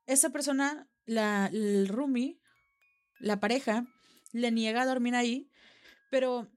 esa 0.07 0.31
persona, 0.31 0.89
la, 1.05 1.51
el 1.53 1.91
la 3.21 3.41
pareja, 3.41 3.87
le 4.33 4.51
niega 4.51 4.83
a 4.83 4.87
dormir 4.87 5.15
ahí, 5.15 5.51
pero 6.11 6.49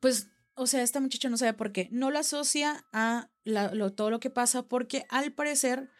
pues, 0.00 0.28
o 0.54 0.66
sea, 0.66 0.82
esta 0.82 1.00
muchacha 1.00 1.28
no 1.28 1.36
sabe 1.36 1.52
por 1.52 1.72
qué. 1.72 1.88
No 1.92 2.10
lo 2.10 2.18
asocia 2.18 2.84
a 2.92 3.30
lo, 3.44 3.92
todo 3.92 4.10
lo 4.10 4.20
que 4.20 4.30
pasa 4.30 4.62
porque 4.62 5.04
al 5.08 5.32
parecer 5.32 5.90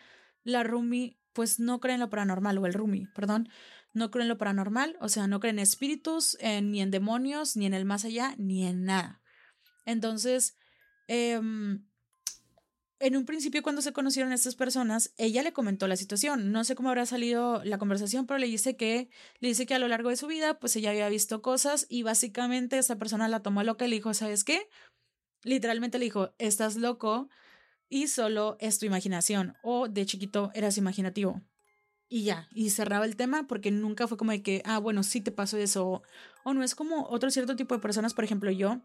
la 0.43 0.63
roomie 0.63 1.17
pues 1.33 1.61
no 1.61 1.79
cree 1.79 1.95
en 1.95 2.01
lo 2.01 2.11
paranormal, 2.11 2.59
o 2.59 2.67
el 2.67 2.75
roomie, 2.75 3.07
perdón, 3.15 3.49
no 3.93 4.11
cree 4.11 4.23
en 4.23 4.29
lo 4.29 4.39
paranormal, 4.39 4.97
o 5.01 5.09
sea, 5.09 5.27
no 5.27 5.41
cree 5.41 5.51
en 5.51 5.59
espíritus, 5.59 6.39
ni 6.43 6.81
en 6.81 6.91
demonios, 6.91 7.57
ni 7.57 7.67
en 7.67 7.75
el 7.75 7.85
más 7.85 8.05
allá, 8.05 8.35
ni 8.39 8.67
en 8.67 8.85
nada. 8.85 9.21
Entonces, 9.85 10.57
eh, 11.09 11.41
en 13.03 13.17
un 13.17 13.25
principio 13.25 13.63
cuando 13.63 13.81
se 13.81 13.95
conocieron 13.95 14.33
estas 14.33 14.55
personas, 14.55 15.15
ella 15.17 15.43
le 15.43 15.55
comentó 15.55 15.89
la 15.89 15.97
situación. 15.97 16.53
No 16.53 16.65
sé 16.65 16.75
cómo 16.75 16.91
habrá 16.91 17.07
salido 17.07 17.65
la 17.65 17.79
conversación, 17.79 18.27
pero 18.27 18.39
le 18.39 18.47
dice 18.47 18.77
que 18.77 19.09
le 19.41 19.49
dice 19.49 19.65
que 19.65 19.75
a 19.75 19.79
lo 19.79 19.89
largo 19.89 20.11
de 20.11 20.17
su 20.17 20.27
vida, 20.27 20.59
pues 20.59 20.77
ella 20.77 20.91
había 20.91 21.09
visto 21.09 21.41
cosas 21.41 21.87
y 21.89 22.03
básicamente 22.03 22.77
esta 22.77 22.97
persona 22.97 23.27
la 23.29 23.41
tomó 23.41 23.63
loca 23.63 23.87
y 23.87 23.89
le 23.89 23.97
dijo, 23.97 24.13
"¿Sabes 24.13 24.45
qué?" 24.45 24.69
Literalmente 25.43 25.99
le 25.99 26.05
dijo, 26.05 26.35
"Estás 26.39 26.77
loco 26.77 27.31
y 27.89 28.09
solo 28.09 28.59
es 28.61 28.79
tu 28.79 28.85
imaginación 28.85 29.55
o 29.63 29.89
de 29.89 30.05
chiquito 30.05 30.51
eras 30.55 30.77
imaginativo." 30.77 31.41
Y 32.11 32.25
ya, 32.25 32.49
y 32.53 32.71
cerraba 32.71 33.07
el 33.07 33.17
tema 33.17 33.47
porque 33.47 33.71
nunca 33.71 34.07
fue 34.07 34.19
como 34.19 34.33
de 34.33 34.43
que, 34.43 34.63
"Ah, 34.67 34.79
bueno, 34.79 35.03
sí 35.03 35.23
te 35.23 35.31
pasó 35.31 35.57
eso." 35.57 36.03
O 36.45 36.53
no 36.53 36.63
es 36.63 36.75
como 36.75 37.07
otro 37.09 37.31
cierto 37.31 37.57
tipo 37.57 37.75
de 37.75 37.81
personas, 37.81 38.13
por 38.13 38.25
ejemplo, 38.25 38.51
yo 38.51 38.83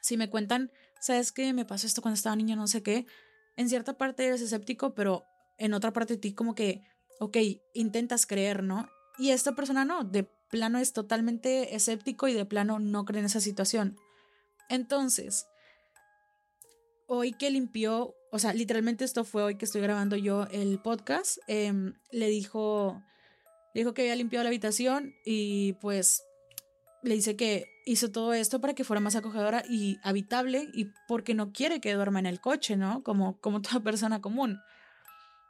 si 0.00 0.16
me 0.16 0.30
cuentan, 0.30 0.70
"¿Sabes 1.00 1.32
qué? 1.32 1.52
Me 1.52 1.64
pasó 1.64 1.86
esto 1.86 2.02
cuando 2.02 2.14
estaba 2.16 2.36
niña, 2.36 2.54
no 2.56 2.68
sé 2.68 2.82
qué." 2.82 3.06
en 3.56 3.68
cierta 3.68 3.98
parte 3.98 4.26
eres 4.26 4.40
escéptico, 4.40 4.94
pero 4.94 5.26
en 5.58 5.74
otra 5.74 5.92
parte 5.92 6.14
de 6.14 6.20
ti 6.20 6.32
como 6.32 6.54
que, 6.54 6.82
ok, 7.18 7.36
intentas 7.74 8.24
creer, 8.26 8.62
¿no? 8.62 8.88
Y 9.18 9.30
esta 9.32 9.54
persona 9.54 9.84
no, 9.84 10.02
de 10.02 10.24
plano 10.24 10.78
es 10.78 10.94
totalmente 10.94 11.74
escéptico 11.74 12.26
y 12.26 12.32
de 12.32 12.46
plano 12.46 12.78
no 12.78 13.04
cree 13.04 13.20
en 13.20 13.26
esa 13.26 13.40
situación. 13.40 13.98
Entonces, 14.70 15.46
hoy 17.06 17.32
que 17.32 17.50
limpió, 17.50 18.14
o 18.30 18.38
sea, 18.38 18.52
literalmente 18.52 19.04
esto 19.04 19.24
fue 19.24 19.42
hoy 19.42 19.56
que 19.56 19.64
estoy 19.64 19.80
grabando 19.80 20.16
yo 20.16 20.46
el 20.52 20.78
podcast, 20.78 21.38
em, 21.48 21.94
le 22.12 22.28
dijo, 22.28 23.02
le 23.74 23.80
dijo 23.80 23.92
que 23.92 24.02
había 24.02 24.16
limpiado 24.16 24.44
la 24.44 24.50
habitación 24.50 25.14
y 25.24 25.74
pues 25.74 26.22
le 27.02 27.14
dice 27.14 27.36
que 27.36 27.66
hizo 27.86 28.10
todo 28.12 28.32
esto 28.34 28.60
para 28.60 28.74
que 28.74 28.84
fuera 28.84 29.00
más 29.00 29.16
acogedora 29.16 29.64
y 29.68 29.98
habitable 30.02 30.68
y 30.74 30.86
porque 31.08 31.34
no 31.34 31.52
quiere 31.52 31.80
que 31.80 31.94
duerma 31.94 32.20
en 32.20 32.26
el 32.26 32.40
coche, 32.40 32.76
¿no? 32.76 33.02
Como, 33.02 33.40
como 33.40 33.62
toda 33.62 33.80
persona 33.80 34.20
común. 34.20 34.60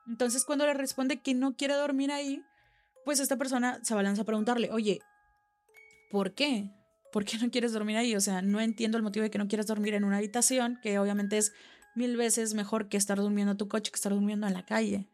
Entonces 0.06 0.44
cuando 0.44 0.64
le 0.64 0.74
responde 0.74 1.20
que 1.20 1.34
no 1.34 1.56
quiere 1.56 1.74
dormir 1.74 2.10
ahí, 2.10 2.42
pues 3.04 3.20
esta 3.20 3.36
persona 3.36 3.80
se 3.82 3.92
abalanza 3.92 4.22
a 4.22 4.26
preguntarle, 4.26 4.70
oye, 4.72 5.00
¿por 6.10 6.34
qué? 6.34 6.70
¿Por 7.12 7.24
qué 7.24 7.38
no 7.38 7.50
quieres 7.50 7.72
dormir 7.72 7.96
ahí? 7.96 8.14
O 8.14 8.20
sea, 8.20 8.40
no 8.40 8.60
entiendo 8.60 8.96
el 8.96 9.02
motivo 9.02 9.24
de 9.24 9.30
que 9.30 9.38
no 9.38 9.48
quieras 9.48 9.66
dormir 9.66 9.94
en 9.94 10.04
una 10.04 10.18
habitación, 10.18 10.78
que 10.82 10.98
obviamente 10.98 11.38
es 11.38 11.52
mil 11.94 12.16
veces 12.16 12.54
mejor 12.54 12.88
que 12.88 12.96
estar 12.96 13.18
durmiendo 13.18 13.52
en 13.52 13.58
tu 13.58 13.68
coche 13.68 13.90
que 13.90 13.96
estar 13.96 14.12
durmiendo 14.12 14.46
en 14.46 14.54
la 14.54 14.64
calle. 14.64 15.08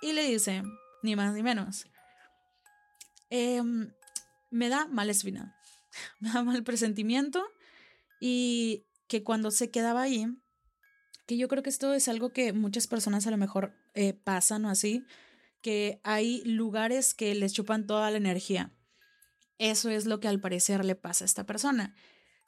Y 0.00 0.12
le 0.12 0.24
dice, 0.24 0.62
ni 1.02 1.16
más 1.16 1.34
ni 1.34 1.42
menos, 1.42 1.86
eh, 3.30 3.62
me 4.50 4.68
da 4.68 4.86
mala 4.86 5.12
espina, 5.12 5.56
me 6.20 6.30
da 6.30 6.42
mal 6.42 6.62
presentimiento 6.62 7.44
y 8.20 8.86
que 9.08 9.22
cuando 9.22 9.50
se 9.50 9.70
quedaba 9.70 10.02
ahí, 10.02 10.26
que 11.26 11.36
yo 11.36 11.48
creo 11.48 11.62
que 11.62 11.70
esto 11.70 11.94
es 11.94 12.08
algo 12.08 12.32
que 12.32 12.52
muchas 12.52 12.86
personas 12.86 13.26
a 13.26 13.30
lo 13.30 13.36
mejor 13.36 13.74
eh, 13.94 14.12
pasan 14.12 14.64
o 14.64 14.70
así, 14.70 15.04
que 15.60 16.00
hay 16.02 16.42
lugares 16.44 17.14
que 17.14 17.34
les 17.34 17.52
chupan 17.52 17.86
toda 17.86 18.10
la 18.10 18.16
energía. 18.16 18.72
Eso 19.58 19.90
es 19.90 20.06
lo 20.06 20.18
que 20.18 20.28
al 20.28 20.40
parecer 20.40 20.84
le 20.84 20.96
pasa 20.96 21.24
a 21.24 21.26
esta 21.26 21.46
persona. 21.46 21.94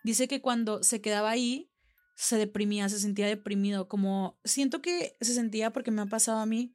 Dice 0.03 0.27
que 0.27 0.41
cuando 0.41 0.83
se 0.83 1.01
quedaba 1.01 1.31
ahí, 1.31 1.71
se 2.15 2.37
deprimía, 2.37 2.89
se 2.89 2.99
sentía 2.99 3.27
deprimido, 3.27 3.89
como 3.89 4.39
siento 4.45 4.81
que 4.81 5.17
se 5.21 5.35
sentía 5.35 5.73
porque 5.73 5.91
me 5.91 6.03
ha 6.03 6.07
pasado 6.07 6.39
a 6.39 6.47
mí, 6.47 6.73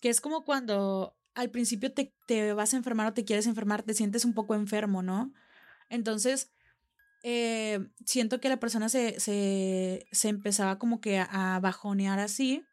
que 0.00 0.08
es 0.08 0.20
como 0.20 0.44
cuando 0.44 1.16
al 1.34 1.50
principio 1.50 1.92
te, 1.92 2.14
te, 2.26 2.52
vas 2.52 2.74
a 2.74 2.78
enfermar 2.78 3.08
o 3.08 3.14
te 3.14 3.24
quieres 3.24 3.46
enfermar, 3.46 3.82
te 3.82 3.94
sientes 3.94 4.24
un 4.24 4.34
poco 4.34 4.54
enfermo, 4.54 5.02
¿no? 5.02 5.32
Entonces, 5.88 6.50
eh, 7.22 7.80
siento 8.04 8.40
que 8.40 8.48
la 8.48 8.60
persona 8.60 8.88
se, 8.88 9.20
se, 9.20 10.06
se 10.10 10.28
empezaba 10.28 10.78
como 10.78 11.00
que 11.00 11.18
a, 11.18 11.58
bajonear 11.60 12.18
así. 12.18 12.64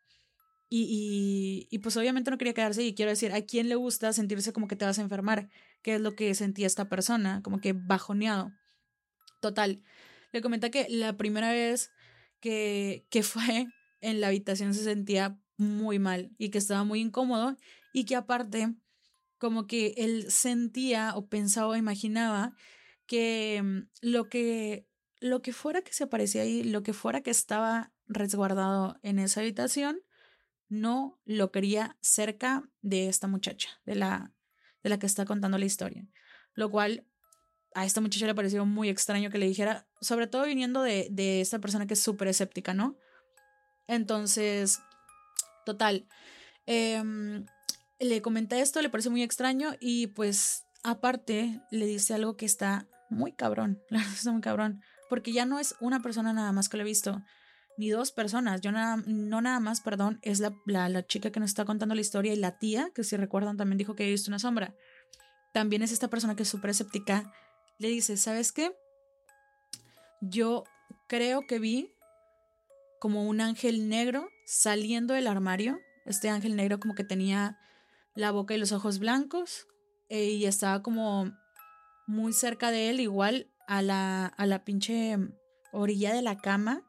Y, 0.67 1.67
y, 1.69 1.75
y, 1.75 1.79
pues 1.79 1.95
obviamente 1.95 2.31
no 2.31 2.39
quería 2.39 2.55
quedarse 2.55 2.83
y 2.83 2.95
quiero 2.95 3.11
decir, 3.11 3.31
¿a 3.33 3.41
quién 3.41 3.69
le 3.69 3.75
gusta 3.75 4.11
sentirse 4.13 4.51
como 4.51 4.67
que 4.67 4.75
te 4.75 4.85
vas 4.85 4.97
a 4.97 5.03
enfermar? 5.03 5.49
¿Qué 5.83 5.95
es 5.95 6.01
lo 6.01 6.15
que 6.15 6.33
sentía 6.33 6.65
esta 6.65 6.89
persona? 6.89 7.41
Como 7.43 7.59
que 7.61 7.73
bajoneado. 7.73 8.51
Total. 9.41 9.83
Le 10.31 10.41
comenta 10.41 10.71
que 10.71 10.87
la 10.89 11.15
primera 11.17 11.51
vez 11.51 11.91
que, 12.45 13.07
que 13.09 13.23
fue 13.23 13.65
en 14.01 14.21
la 14.21 14.27
habitación 14.27 14.75
se 14.75 14.83
sentía 14.83 15.39
muy 15.57 15.97
mal 15.97 16.31
y 16.37 16.49
que 16.49 16.59
estaba 16.59 16.83
muy 16.83 17.01
incómodo 17.01 17.57
y 17.91 18.05
que 18.05 18.15
aparte 18.15 18.75
como 19.39 19.65
que 19.65 19.95
él 19.97 20.29
sentía 20.29 21.13
o 21.15 21.27
pensaba 21.27 21.69
o 21.69 21.75
imaginaba 21.75 22.53
que 23.07 23.61
mm, 23.63 23.79
lo 24.01 24.29
que 24.29 24.87
lo 25.19 25.41
que 25.41 25.53
fuera 25.53 25.81
que 25.81 25.93
se 25.93 26.03
aparecía 26.03 26.43
ahí, 26.43 26.63
lo 26.63 26.83
que 26.83 26.93
fuera 26.93 27.21
que 27.21 27.31
estaba 27.31 27.91
resguardado 28.05 28.99
en 29.01 29.17
esa 29.17 29.39
habitación, 29.39 30.01
no 30.69 31.19
lo 31.25 31.51
quería 31.51 31.97
cerca 32.01 32.69
de 32.83 33.07
esta 33.07 33.27
muchacha, 33.27 33.69
de 33.85 33.95
la, 33.95 34.33
de 34.83 34.89
la 34.91 34.99
que 34.99 35.07
está 35.07 35.25
contando 35.25 35.57
la 35.57 35.65
historia. 35.65 36.05
Lo 36.53 36.69
cual 36.69 37.07
a 37.75 37.85
esta 37.85 38.01
muchacha 38.01 38.25
le 38.25 38.33
pareció 38.33 38.65
muy 38.65 38.89
extraño 38.89 39.29
que 39.29 39.37
le 39.37 39.47
dijera, 39.47 39.85
sobre 39.99 40.27
todo 40.27 40.45
viniendo 40.45 40.81
de, 40.81 41.09
de 41.11 41.41
esta 41.41 41.59
persona 41.59 41.85
que 41.85 41.93
es 41.93 42.01
súper 42.01 42.29
escéptica, 42.29 42.73
¿no? 42.73 42.95
Entonces, 43.87 44.79
total, 45.65 46.07
eh, 46.65 47.03
le 47.99 48.21
comenta 48.21 48.57
esto, 48.57 48.81
le 48.81 48.89
parece 48.89 49.09
muy 49.09 49.23
extraño 49.23 49.73
y 49.81 50.07
pues 50.07 50.63
aparte 50.83 51.61
le 51.69 51.85
dice 51.85 52.13
algo 52.13 52.37
que 52.37 52.45
está 52.45 52.87
muy 53.09 53.33
cabrón, 53.33 53.81
la 53.89 54.01
está 54.01 54.31
muy 54.31 54.41
cabrón, 54.41 54.81
porque 55.09 55.33
ya 55.33 55.45
no 55.45 55.59
es 55.59 55.75
una 55.81 56.01
persona 56.01 56.31
nada 56.31 56.53
más 56.53 56.69
que 56.69 56.77
lo 56.77 56.83
he 56.83 56.87
visto, 56.87 57.21
ni 57.77 57.89
dos 57.89 58.13
personas, 58.13 58.61
yo 58.61 58.71
nada, 58.71 59.03
no 59.05 59.41
nada 59.41 59.59
más, 59.59 59.81
perdón, 59.81 60.19
es 60.21 60.39
la, 60.39 60.53
la, 60.65 60.87
la 60.87 61.05
chica 61.05 61.29
que 61.29 61.41
nos 61.41 61.49
está 61.49 61.65
contando 61.65 61.93
la 61.93 61.99
historia 61.99 62.31
y 62.31 62.37
la 62.37 62.57
tía, 62.57 62.89
que 62.95 63.03
si 63.03 63.17
recuerdan 63.17 63.57
también 63.57 63.77
dijo 63.77 63.95
que 63.95 64.03
había 64.03 64.13
visto 64.13 64.31
una 64.31 64.39
sombra. 64.39 64.73
También 65.51 65.83
es 65.83 65.91
esta 65.91 66.09
persona 66.09 66.35
que 66.35 66.43
es 66.43 66.49
súper 66.49 66.69
escéptica, 66.69 67.33
le 67.77 67.89
dice, 67.89 68.17
¿sabes 68.17 68.51
qué? 68.51 68.75
Yo 70.21 70.63
creo 71.07 71.45
que 71.45 71.59
vi 71.59 71.91
como 72.99 73.27
un 73.27 73.41
ángel 73.41 73.89
negro 73.89 74.29
saliendo 74.45 75.13
del 75.13 75.27
armario, 75.27 75.79
este 76.05 76.29
ángel 76.29 76.55
negro 76.55 76.79
como 76.79 76.95
que 76.95 77.03
tenía 77.03 77.59
la 78.15 78.31
boca 78.31 78.53
y 78.53 78.57
los 78.57 78.71
ojos 78.71 78.99
blancos 78.99 79.67
eh, 80.09 80.29
y 80.31 80.45
estaba 80.45 80.81
como 80.81 81.31
muy 82.07 82.33
cerca 82.33 82.71
de 82.71 82.89
él, 82.89 82.99
igual 82.99 83.51
a 83.67 83.81
la, 83.81 84.27
a 84.27 84.45
la 84.45 84.63
pinche 84.63 85.17
orilla 85.71 86.13
de 86.13 86.21
la 86.21 86.37
cama. 86.37 86.83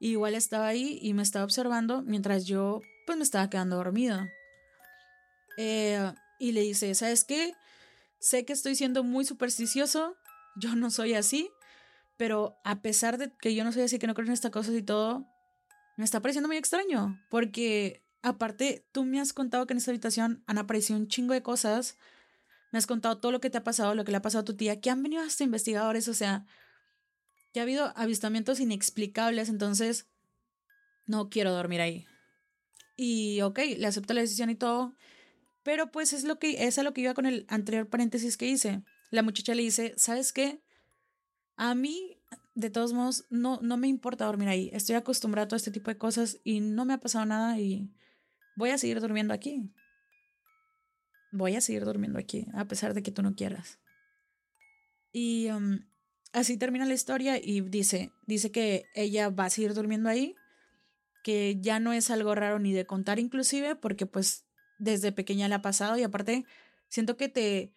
igual 0.00 0.34
estaba 0.34 0.68
ahí 0.68 0.98
y 1.02 1.12
me 1.12 1.22
estaba 1.22 1.44
observando 1.44 2.02
mientras 2.02 2.46
yo 2.46 2.80
pues 3.06 3.18
me 3.18 3.24
estaba 3.24 3.50
quedando 3.50 3.76
dormido. 3.76 4.20
Eh, 5.56 6.12
y 6.38 6.52
le 6.52 6.60
dice, 6.60 6.94
¿sabes 6.94 7.24
qué? 7.24 7.52
Sé 8.18 8.44
que 8.44 8.52
estoy 8.52 8.74
siendo 8.74 9.04
muy 9.04 9.24
supersticioso, 9.24 10.16
yo 10.56 10.74
no 10.74 10.90
soy 10.90 11.14
así, 11.14 11.50
pero 12.16 12.58
a 12.64 12.82
pesar 12.82 13.16
de 13.16 13.32
que 13.40 13.54
yo 13.54 13.64
no 13.64 13.72
soy 13.72 13.82
así, 13.82 13.98
que 13.98 14.06
no 14.06 14.14
creo 14.14 14.26
en 14.26 14.32
estas 14.32 14.50
cosas 14.50 14.74
y 14.74 14.82
todo, 14.82 15.26
me 15.96 16.04
está 16.04 16.20
pareciendo 16.20 16.48
muy 16.48 16.56
extraño, 16.56 17.20
porque 17.30 18.04
aparte 18.22 18.86
tú 18.92 19.04
me 19.04 19.20
has 19.20 19.32
contado 19.32 19.66
que 19.66 19.74
en 19.74 19.78
esta 19.78 19.92
habitación 19.92 20.42
han 20.46 20.58
aparecido 20.58 20.98
un 20.98 21.08
chingo 21.08 21.32
de 21.32 21.42
cosas, 21.42 21.96
me 22.72 22.78
has 22.78 22.86
contado 22.86 23.18
todo 23.18 23.32
lo 23.32 23.40
que 23.40 23.50
te 23.50 23.58
ha 23.58 23.64
pasado, 23.64 23.94
lo 23.94 24.04
que 24.04 24.10
le 24.10 24.18
ha 24.18 24.22
pasado 24.22 24.42
a 24.42 24.44
tu 24.44 24.56
tía, 24.56 24.80
que 24.80 24.90
han 24.90 25.02
venido 25.02 25.22
hasta 25.22 25.44
investigadores, 25.44 26.08
o 26.08 26.14
sea, 26.14 26.44
que 27.52 27.60
ha 27.60 27.62
habido 27.62 27.92
avistamientos 27.96 28.60
inexplicables, 28.60 29.48
entonces 29.48 30.06
no 31.06 31.30
quiero 31.30 31.52
dormir 31.52 31.80
ahí. 31.80 32.06
Y 32.96 33.40
ok, 33.42 33.60
le 33.78 33.86
acepto 33.86 34.12
la 34.12 34.20
decisión 34.20 34.50
y 34.50 34.56
todo, 34.56 34.96
pero 35.68 35.92
pues 35.92 36.14
es 36.14 36.24
lo 36.24 36.38
que 36.38 36.64
es 36.66 36.78
a 36.78 36.82
lo 36.82 36.94
que 36.94 37.02
iba 37.02 37.12
con 37.12 37.26
el 37.26 37.44
anterior 37.46 37.90
paréntesis 37.90 38.38
que 38.38 38.46
hice. 38.46 38.82
La 39.10 39.22
muchacha 39.22 39.54
le 39.54 39.60
dice, 39.60 39.92
"¿Sabes 39.98 40.32
qué? 40.32 40.62
A 41.56 41.74
mí 41.74 42.16
de 42.54 42.70
todos 42.70 42.94
modos 42.94 43.26
no 43.28 43.60
no 43.60 43.76
me 43.76 43.86
importa 43.86 44.24
dormir 44.24 44.48
ahí. 44.48 44.70
Estoy 44.72 44.96
acostumbrada 44.96 45.44
a 45.44 45.48
todo 45.48 45.58
este 45.58 45.70
tipo 45.70 45.90
de 45.90 45.98
cosas 45.98 46.40
y 46.42 46.60
no 46.60 46.86
me 46.86 46.94
ha 46.94 47.00
pasado 47.00 47.26
nada 47.26 47.60
y 47.60 47.92
voy 48.56 48.70
a 48.70 48.78
seguir 48.78 48.98
durmiendo 48.98 49.34
aquí. 49.34 49.70
Voy 51.32 51.54
a 51.54 51.60
seguir 51.60 51.84
durmiendo 51.84 52.18
aquí 52.18 52.46
a 52.54 52.64
pesar 52.64 52.94
de 52.94 53.02
que 53.02 53.10
tú 53.10 53.20
no 53.20 53.34
quieras." 53.34 53.78
Y 55.12 55.50
um, 55.50 55.80
así 56.32 56.56
termina 56.56 56.86
la 56.86 56.94
historia 56.94 57.36
y 57.36 57.60
dice, 57.60 58.10
dice 58.26 58.50
que 58.50 58.86
ella 58.94 59.28
va 59.28 59.44
a 59.44 59.50
seguir 59.50 59.74
durmiendo 59.74 60.08
ahí, 60.08 60.34
que 61.22 61.58
ya 61.60 61.78
no 61.78 61.92
es 61.92 62.10
algo 62.10 62.34
raro 62.34 62.58
ni 62.58 62.72
de 62.72 62.86
contar 62.86 63.18
inclusive, 63.18 63.76
porque 63.76 64.06
pues 64.06 64.47
desde 64.78 65.12
pequeña 65.12 65.48
le 65.48 65.54
ha 65.54 65.62
pasado 65.62 65.96
y 65.98 66.02
aparte 66.02 66.44
siento 66.88 67.16
que 67.16 67.28
te, 67.28 67.72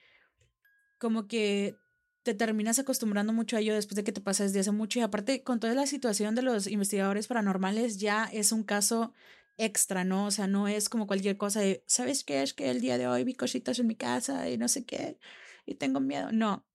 como 0.98 1.28
que 1.28 1.76
te 2.24 2.34
terminas 2.34 2.80
acostumbrando 2.80 3.34
mucho 3.34 3.58
a 3.58 3.60
ello 3.60 3.74
después 3.74 3.96
de 3.96 4.04
que 4.04 4.12
te 4.12 4.22
pasa 4.22 4.44
desde 4.44 4.60
hace 4.60 4.72
mucho 4.72 5.00
y 5.00 5.02
aparte 5.02 5.44
con 5.44 5.60
toda 5.60 5.74
la 5.74 5.88
situación 5.88 6.36
de 6.36 6.44
los 6.44 6.68
investigadores 6.68 7.28
paranormales 7.28 7.98
ya 7.98 8.26
es 8.26 8.52
un 8.52 8.64
caso 8.64 9.14
extra, 9.58 10.04
¿no? 10.04 10.26
O 10.28 10.32
sea, 10.32 10.48
no 10.48 10.68
es 10.68 10.90
como 10.90 11.08
cualquier 11.08 11.38
cosa 11.38 11.62
de, 11.62 11.84
¿sabes 11.88 12.24
qué? 12.24 12.42
Es 12.44 12.54
que 12.54 12.70
el 12.70 12.82
día 12.82 12.98
de 12.98 13.08
hoy 13.08 13.24
vi 13.24 13.34
cositas 13.34 13.80
en 13.80 13.88
mi 13.88 13.96
casa 13.96 14.50
y 14.50 14.58
no 14.58 14.68
sé 14.68 14.86
qué 14.86 15.18
y 15.66 15.76
tengo 15.76 16.00
miedo. 16.00 16.32
No, 16.32 16.66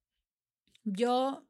yo 0.85 1.47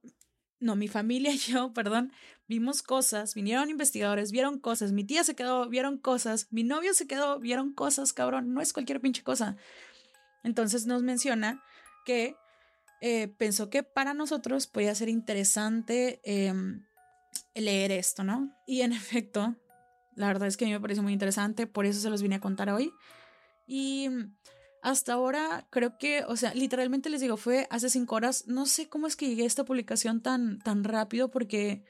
no, 0.60 0.76
mi 0.76 0.88
familia 0.88 1.30
y 1.34 1.38
yo, 1.38 1.72
perdón, 1.72 2.12
vimos 2.48 2.82
cosas, 2.82 3.34
vinieron 3.34 3.70
investigadores, 3.70 4.32
vieron 4.32 4.58
cosas, 4.58 4.92
mi 4.92 5.04
tía 5.04 5.24
se 5.24 5.34
quedó, 5.34 5.68
vieron 5.68 5.98
cosas, 5.98 6.48
mi 6.50 6.64
novio 6.64 6.94
se 6.94 7.06
quedó, 7.06 7.38
vieron 7.38 7.72
cosas, 7.72 8.12
cabrón, 8.12 8.54
no 8.54 8.60
es 8.60 8.72
cualquier 8.72 9.00
pinche 9.00 9.22
cosa. 9.22 9.56
Entonces 10.42 10.86
nos 10.86 11.02
menciona 11.02 11.62
que 12.04 12.36
eh, 13.00 13.28
pensó 13.28 13.68
que 13.68 13.82
para 13.82 14.14
nosotros 14.14 14.66
podía 14.66 14.94
ser 14.94 15.08
interesante 15.08 16.20
em, 16.24 16.84
leer 17.54 17.92
esto, 17.92 18.24
¿no? 18.24 18.56
Y 18.66 18.82
en 18.82 18.92
efecto, 18.92 19.56
la 20.14 20.28
verdad 20.28 20.48
es 20.48 20.56
que 20.56 20.64
a 20.64 20.68
mí 20.68 20.72
me 20.72 20.80
parece 20.80 21.02
muy 21.02 21.12
interesante, 21.12 21.66
por 21.66 21.84
eso 21.84 22.00
se 22.00 22.10
los 22.10 22.22
vine 22.22 22.36
a 22.36 22.40
contar 22.40 22.70
hoy. 22.70 22.92
Y 23.66 24.08
hasta 24.86 25.14
ahora 25.14 25.66
creo 25.70 25.98
que, 25.98 26.22
o 26.28 26.36
sea, 26.36 26.54
literalmente 26.54 27.10
les 27.10 27.20
digo, 27.20 27.36
fue 27.36 27.66
hace 27.70 27.90
cinco 27.90 28.14
horas. 28.14 28.46
No 28.46 28.66
sé 28.66 28.88
cómo 28.88 29.08
es 29.08 29.16
que 29.16 29.26
llegué 29.26 29.42
a 29.42 29.46
esta 29.46 29.64
publicación 29.64 30.22
tan, 30.22 30.60
tan 30.60 30.84
rápido 30.84 31.28
porque 31.28 31.82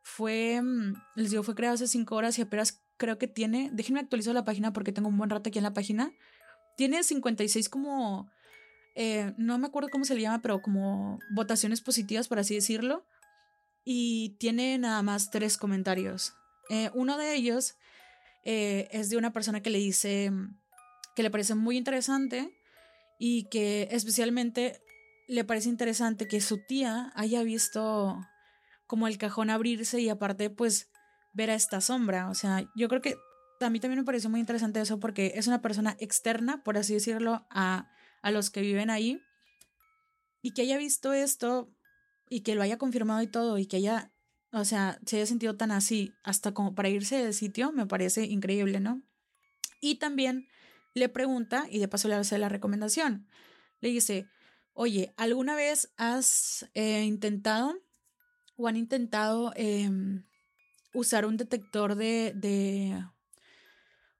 fue, 0.00 0.58
mm, 0.62 0.94
les 1.14 1.30
digo, 1.30 1.42
fue 1.42 1.54
creado 1.54 1.74
hace 1.74 1.86
cinco 1.86 2.16
horas 2.16 2.38
y 2.38 2.42
apenas 2.42 2.82
creo 2.96 3.18
que 3.18 3.28
tiene, 3.28 3.68
déjenme 3.74 4.00
actualizar 4.00 4.32
la 4.32 4.46
página 4.46 4.72
porque 4.72 4.92
tengo 4.92 5.10
un 5.10 5.18
buen 5.18 5.28
rato 5.28 5.50
aquí 5.50 5.58
en 5.58 5.64
la 5.64 5.74
página. 5.74 6.10
Tiene 6.78 7.02
56 7.02 7.68
como, 7.68 8.30
eh, 8.94 9.34
no 9.36 9.58
me 9.58 9.66
acuerdo 9.66 9.90
cómo 9.90 10.06
se 10.06 10.14
le 10.14 10.22
llama, 10.22 10.40
pero 10.40 10.62
como 10.62 11.18
votaciones 11.34 11.82
positivas, 11.82 12.28
por 12.28 12.38
así 12.38 12.54
decirlo. 12.54 13.04
Y 13.84 14.38
tiene 14.38 14.78
nada 14.78 15.02
más 15.02 15.30
tres 15.30 15.58
comentarios. 15.58 16.32
Eh, 16.70 16.90
uno 16.94 17.18
de 17.18 17.34
ellos 17.34 17.74
eh, 18.46 18.88
es 18.90 19.10
de 19.10 19.18
una 19.18 19.34
persona 19.34 19.60
que 19.60 19.68
le 19.68 19.78
dice 19.78 20.32
que 21.18 21.24
le 21.24 21.32
parece 21.32 21.56
muy 21.56 21.76
interesante 21.76 22.56
y 23.18 23.48
que 23.48 23.88
especialmente 23.90 24.80
le 25.26 25.42
parece 25.42 25.68
interesante 25.68 26.28
que 26.28 26.40
su 26.40 26.64
tía 26.64 27.10
haya 27.16 27.42
visto 27.42 28.24
como 28.86 29.08
el 29.08 29.18
cajón 29.18 29.50
abrirse 29.50 30.00
y 30.00 30.10
aparte 30.10 30.48
pues 30.48 30.92
ver 31.32 31.50
a 31.50 31.56
esta 31.56 31.80
sombra. 31.80 32.30
O 32.30 32.36
sea, 32.36 32.70
yo 32.76 32.88
creo 32.88 33.02
que 33.02 33.16
a 33.60 33.68
mí 33.68 33.80
también 33.80 33.98
me 33.98 34.04
parece 34.04 34.28
muy 34.28 34.38
interesante 34.38 34.80
eso 34.80 35.00
porque 35.00 35.32
es 35.34 35.48
una 35.48 35.60
persona 35.60 35.96
externa, 35.98 36.62
por 36.62 36.78
así 36.78 36.94
decirlo, 36.94 37.48
a, 37.50 37.90
a 38.22 38.30
los 38.30 38.50
que 38.50 38.60
viven 38.60 38.88
ahí 38.88 39.20
y 40.40 40.52
que 40.52 40.62
haya 40.62 40.78
visto 40.78 41.12
esto 41.12 41.68
y 42.30 42.42
que 42.42 42.54
lo 42.54 42.62
haya 42.62 42.78
confirmado 42.78 43.22
y 43.22 43.26
todo 43.26 43.58
y 43.58 43.66
que 43.66 43.78
haya, 43.78 44.12
o 44.52 44.64
sea, 44.64 45.00
se 45.04 45.16
haya 45.16 45.26
sentido 45.26 45.56
tan 45.56 45.72
así 45.72 46.12
hasta 46.22 46.54
como 46.54 46.76
para 46.76 46.90
irse 46.90 47.16
del 47.16 47.34
sitio, 47.34 47.72
me 47.72 47.86
parece 47.86 48.26
increíble, 48.26 48.78
¿no? 48.78 49.02
Y 49.80 49.96
también 49.96 50.46
le 50.98 51.08
pregunta 51.08 51.66
y 51.70 51.78
de 51.78 51.88
paso 51.88 52.08
le 52.08 52.14
hace 52.14 52.38
la 52.38 52.48
recomendación. 52.48 53.28
Le 53.80 53.90
dice, 53.90 54.28
oye, 54.74 55.12
¿alguna 55.16 55.54
vez 55.56 55.92
has 55.96 56.68
eh, 56.74 57.04
intentado 57.04 57.74
o 58.56 58.68
han 58.68 58.76
intentado 58.76 59.52
em, 59.56 60.24
usar 60.94 61.26
un 61.26 61.36
detector 61.36 61.94
de, 61.94 62.32
de 62.34 63.04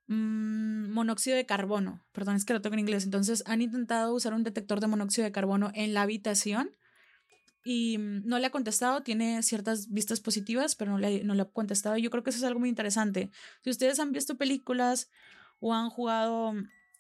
mm, 0.07 0.91
monóxido 0.91 1.37
de 1.37 1.47
carbono? 1.47 2.05
Perdón, 2.13 2.37
es 2.37 2.45
que 2.45 2.55
lo 2.55 2.61
tengo 2.61 2.75
en 2.75 2.81
inglés. 2.81 3.05
Entonces, 3.05 3.43
han 3.47 3.63
intentado 3.63 4.15
usar 4.15 4.35
un 4.35 4.45
detector 4.45 4.81
de 4.81 4.87
monóxido 4.87 5.25
de 5.25 5.33
carbono 5.33 5.71
en 5.75 5.95
la 5.95 6.03
habitación 6.03 6.71
y 7.65 7.99
mm, 7.99 8.27
no 8.27 8.39
le 8.39 8.47
ha 8.47 8.51
contestado, 8.51 9.03
tiene 9.03 9.43
ciertas 9.43 9.91
vistas 9.91 10.21
positivas, 10.21 10.75
pero 10.75 10.93
no 10.93 10.99
le, 10.99 11.23
no 11.25 11.35
le 11.35 11.43
ha 11.43 11.45
contestado. 11.45 11.97
Yo 11.99 12.11
creo 12.11 12.23
que 12.23 12.31
eso 12.31 12.39
es 12.39 12.45
algo 12.45 12.61
muy 12.61 12.69
interesante. 12.69 13.31
Si 13.63 13.71
ustedes 13.71 14.01
han 14.01 14.13
visto 14.13 14.37
películas 14.39 15.11
o 15.61 15.75
han 15.75 15.91
jugado 15.91 16.55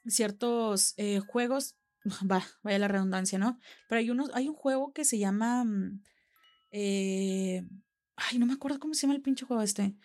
ciertos 0.06 0.94
eh, 0.96 1.20
juegos, 1.20 1.76
va, 2.30 2.44
vaya 2.62 2.78
la 2.78 2.88
redundancia, 2.88 3.38
¿no? 3.38 3.58
Pero 3.88 4.00
hay 4.00 4.10
unos, 4.10 4.30
hay 4.34 4.48
un 4.48 4.54
juego 4.54 4.92
que 4.92 5.04
se 5.04 5.18
llama, 5.18 5.64
mm, 5.64 6.02
eh, 6.70 7.68
ay, 8.16 8.38
no 8.38 8.46
me 8.46 8.54
acuerdo 8.54 8.78
cómo 8.78 8.94
se 8.94 9.02
llama 9.02 9.14
el 9.14 9.22
pinche 9.22 9.46
juego 9.46 9.62
este, 9.62 9.96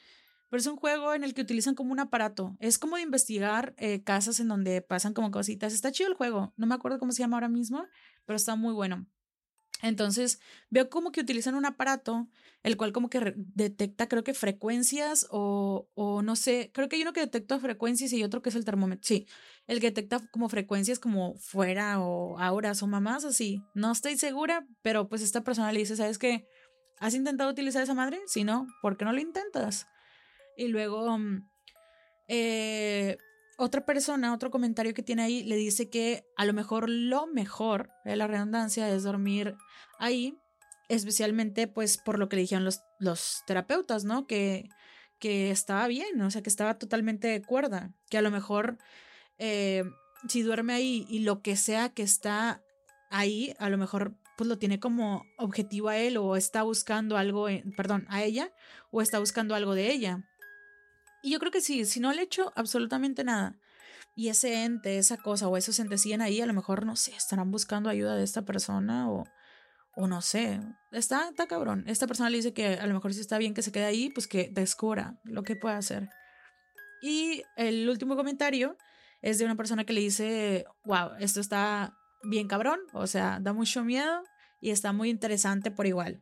pero 0.49 0.59
es 0.61 0.67
un 0.67 0.75
juego 0.75 1.13
en 1.15 1.23
el 1.23 1.33
que 1.33 1.41
utilizan 1.41 1.73
como 1.73 1.91
un 1.91 1.99
aparato, 1.99 2.55
es 2.59 2.77
como 2.77 2.97
de 2.97 3.01
investigar 3.01 3.73
eh, 3.77 4.03
casas 4.03 4.39
en 4.39 4.47
donde 4.47 4.81
pasan 4.81 5.13
como 5.13 5.31
cositas, 5.31 5.73
está 5.73 5.91
chido 5.91 6.09
el 6.09 6.15
juego, 6.15 6.53
no 6.57 6.67
me 6.67 6.75
acuerdo 6.75 6.99
cómo 6.99 7.11
se 7.11 7.23
llama 7.23 7.37
ahora 7.37 7.49
mismo, 7.49 7.85
pero 8.25 8.37
está 8.37 8.55
muy 8.55 8.73
bueno. 8.73 9.07
Entonces 9.83 10.39
veo 10.69 10.89
como 10.89 11.11
que 11.11 11.19
utilizan 11.19 11.55
un 11.55 11.65
aparato, 11.65 12.29
el 12.63 12.77
cual 12.77 12.93
como 12.93 13.09
que 13.09 13.33
detecta 13.35 14.07
creo 14.07 14.23
que 14.23 14.33
frecuencias 14.33 15.27
o, 15.29 15.89
o 15.93 16.21
no 16.21 16.37
sé, 16.37 16.71
creo 16.73 16.87
que 16.87 16.95
hay 16.95 17.01
uno 17.01 17.11
que 17.11 17.19
detecta 17.19 17.59
frecuencias 17.59 18.13
y 18.13 18.23
otro 18.23 18.41
que 18.41 18.47
es 18.47 18.55
el 18.55 18.63
termómetro. 18.63 19.03
Sí, 19.03 19.27
el 19.67 19.81
que 19.81 19.87
detecta 19.87 20.25
como 20.31 20.47
frecuencias 20.47 20.99
como 20.99 21.35
fuera 21.35 21.99
o 21.99 22.37
horas 22.37 22.81
o 22.81 22.87
mamás 22.87 23.25
así. 23.25 23.61
No 23.75 23.91
estoy 23.91 24.17
segura, 24.17 24.65
pero 24.81 25.09
pues 25.09 25.21
esta 25.21 25.43
persona 25.43 25.73
le 25.73 25.79
dice, 25.79 25.97
¿sabes 25.97 26.17
qué? 26.17 26.47
¿Has 26.99 27.13
intentado 27.13 27.51
utilizar 27.51 27.83
esa 27.83 27.93
madre? 27.93 28.21
Si 28.25 28.45
no, 28.45 28.67
¿por 28.81 28.95
qué 28.95 29.03
no 29.03 29.11
lo 29.11 29.19
intentas? 29.19 29.87
Y 30.55 30.69
luego, 30.69 31.17
mm, 31.17 31.45
eh, 32.29 33.17
otra 33.63 33.85
persona, 33.85 34.33
otro 34.33 34.51
comentario 34.51 34.93
que 34.93 35.03
tiene 35.03 35.23
ahí, 35.23 35.43
le 35.43 35.55
dice 35.55 35.89
que 35.89 36.25
a 36.35 36.45
lo 36.45 36.53
mejor 36.53 36.89
lo 36.89 37.27
mejor 37.27 37.89
de 38.03 38.15
la 38.15 38.27
redundancia 38.27 38.89
es 38.89 39.03
dormir 39.03 39.55
ahí, 39.99 40.37
especialmente 40.89 41.67
pues 41.67 41.97
por 41.97 42.19
lo 42.19 42.29
que 42.29 42.35
le 42.35 42.41
dijeron 42.43 42.65
los, 42.65 42.81
los 42.99 43.43
terapeutas, 43.47 44.03
¿no? 44.03 44.27
Que, 44.27 44.69
que 45.19 45.51
estaba 45.51 45.87
bien, 45.87 46.21
o 46.21 46.29
sea, 46.29 46.43
que 46.43 46.49
estaba 46.49 46.77
totalmente 46.77 47.27
de 47.27 47.41
cuerda, 47.41 47.93
que 48.09 48.17
a 48.17 48.21
lo 48.21 48.31
mejor 48.31 48.77
eh, 49.37 49.83
si 50.27 50.41
duerme 50.41 50.73
ahí 50.73 51.05
y 51.09 51.19
lo 51.19 51.41
que 51.41 51.55
sea 51.55 51.89
que 51.89 52.03
está 52.03 52.61
ahí, 53.09 53.53
a 53.59 53.69
lo 53.69 53.77
mejor 53.77 54.17
pues 54.35 54.47
lo 54.47 54.57
tiene 54.57 54.79
como 54.79 55.25
objetivo 55.37 55.89
a 55.89 55.97
él 55.97 56.17
o 56.17 56.35
está 56.35 56.63
buscando 56.63 57.17
algo, 57.17 57.47
perdón, 57.77 58.05
a 58.09 58.23
ella 58.23 58.51
o 58.91 59.01
está 59.01 59.19
buscando 59.19 59.55
algo 59.55 59.75
de 59.75 59.91
ella. 59.91 60.23
Y 61.23 61.31
yo 61.31 61.39
creo 61.39 61.51
que 61.51 61.61
sí, 61.61 61.85
si 61.85 61.99
no 61.99 62.11
le 62.11 62.21
echo 62.21 62.51
absolutamente 62.55 63.23
nada 63.23 63.55
y 64.15 64.27
ese 64.27 64.65
ente, 64.65 64.97
esa 64.97 65.17
cosa 65.17 65.47
o 65.47 65.57
esos 65.57 65.79
entes 65.79 66.01
siguen 66.01 66.21
ahí, 66.21 66.41
a 66.41 66.45
lo 66.45 66.53
mejor, 66.53 66.85
no 66.85 66.95
sé, 66.95 67.15
estarán 67.15 67.49
buscando 67.49 67.89
ayuda 67.89 68.15
de 68.15 68.23
esta 68.23 68.43
persona 68.43 69.09
o, 69.09 69.23
o 69.95 70.07
no 70.07 70.21
sé. 70.21 70.59
Está, 70.91 71.29
está 71.29 71.47
cabrón. 71.47 71.85
Esta 71.87 72.07
persona 72.07 72.29
le 72.29 72.37
dice 72.37 72.53
que 72.53 72.75
a 72.75 72.85
lo 72.85 72.93
mejor 72.93 73.13
si 73.13 73.21
está 73.21 73.37
bien 73.37 73.53
que 73.53 73.61
se 73.63 73.71
quede 73.71 73.85
ahí, 73.85 74.09
pues 74.09 74.27
que 74.27 74.49
descubra 74.51 75.19
lo 75.23 75.43
que 75.43 75.55
puede 75.55 75.75
hacer. 75.75 76.09
Y 77.01 77.43
el 77.55 77.89
último 77.89 78.15
comentario 78.15 78.77
es 79.21 79.39
de 79.39 79.45
una 79.45 79.55
persona 79.55 79.85
que 79.85 79.93
le 79.93 80.01
dice, 80.01 80.65
wow, 80.83 81.11
esto 81.19 81.39
está 81.39 81.97
bien 82.21 82.47
cabrón, 82.47 82.79
o 82.93 83.07
sea, 83.07 83.39
da 83.41 83.53
mucho 83.53 83.83
miedo 83.83 84.23
y 84.61 84.71
está 84.71 84.93
muy 84.93 85.09
interesante 85.09 85.71
por 85.71 85.87
igual. 85.87 86.21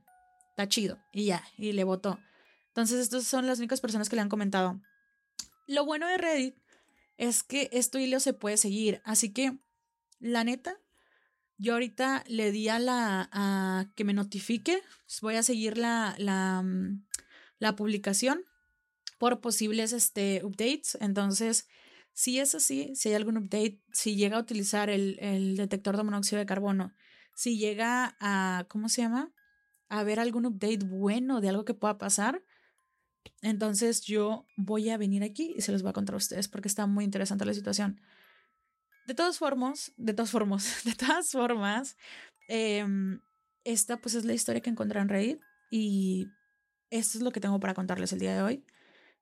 está 0.52 0.68
chido. 0.68 1.00
Y 1.12 1.26
ya, 1.26 1.44
y 1.58 1.74
le 1.74 1.84
votó. 1.84 2.20
Entonces, 2.68 3.02
estas 3.02 3.26
son 3.26 3.48
las 3.48 3.60
únicas 3.60 3.82
personas 3.82 4.08
que 4.08 4.16
le 4.16 4.22
han 4.22 4.30
comentado. 4.30 4.80
Lo 5.72 5.86
bueno 5.86 6.06
de 6.08 6.18
Reddit 6.18 6.58
es 7.16 7.44
que 7.44 7.70
esto 7.72 7.98
hilo 7.98 8.20
se 8.20 8.34
puede 8.34 8.58
seguir. 8.58 9.02
Así 9.06 9.32
que, 9.32 9.58
la 10.20 10.44
neta, 10.44 10.76
yo 11.58 11.74
ahorita 11.74 12.26
le 12.28 12.52
di 12.52 12.68
a 12.68 12.78
la 12.78 13.30
a 13.32 13.86
que 13.96 14.04
me 14.04 14.14
notifique. 14.14 14.82
Voy 15.22 15.38
a 15.38 15.44
seguir 15.44 15.78
la, 15.78 16.14
la, 16.18 16.62
mm, 16.62 17.06
la 17.60 17.78
publicación 17.78 18.44
por 19.18 19.40
posibles 19.40 19.94
este, 19.94 20.44
updates. 20.44 20.98
Entonces, 21.00 21.70
si 22.12 22.40
es 22.40 22.54
así, 22.54 22.94
si 22.94 23.08
hay 23.08 23.16
algún 23.16 23.38
update, 23.38 23.80
si 23.94 24.18
llega 24.18 24.36
a 24.36 24.42
utilizar 24.42 24.90
el, 24.90 25.18
el 25.22 25.56
detector 25.56 25.96
de 25.96 26.04
monóxido 26.04 26.40
de 26.40 26.46
carbono, 26.46 26.94
si 27.34 27.58
llega 27.58 28.18
a, 28.20 28.66
¿cómo 28.68 28.90
se 28.90 29.04
llama? 29.04 29.32
A 29.88 30.00
haber 30.00 30.20
algún 30.20 30.46
update 30.46 30.84
bueno 30.84 31.40
de 31.40 31.48
algo 31.48 31.64
que 31.64 31.74
pueda 31.74 31.98
pasar, 31.98 32.44
entonces 33.42 34.02
yo 34.02 34.46
voy 34.56 34.90
a 34.90 34.98
venir 34.98 35.24
aquí 35.24 35.54
y 35.56 35.62
se 35.62 35.72
los 35.72 35.82
voy 35.82 35.90
a 35.90 35.94
contar 35.94 36.14
a 36.14 36.18
ustedes 36.18 36.48
porque 36.48 36.68
está 36.68 36.86
muy 36.86 37.04
interesante 37.04 37.46
la 37.46 37.54
situación. 37.54 38.00
De 39.08 39.16
todas 39.16 39.40
formas, 39.40 39.94
de 39.98 40.14
todas 40.14 40.32
formas, 40.32 40.82
de 40.86 40.94
todas 40.94 41.32
formas, 41.32 41.98
em, 42.48 43.20
esta 43.64 43.98
pues 43.98 44.16
es 44.16 44.26
la 44.26 44.34
historia 44.34 44.62
que 44.62 44.70
encontré 44.70 45.00
en 45.00 45.10
Reddit 45.10 45.40
y 45.72 46.28
esto 46.90 47.18
es 47.18 47.24
lo 47.24 47.32
que 47.32 47.40
tengo 47.40 47.60
para 47.60 47.74
contarles 47.74 48.14
el 48.14 48.20
día 48.20 48.36
de 48.36 48.42
hoy. 48.44 48.66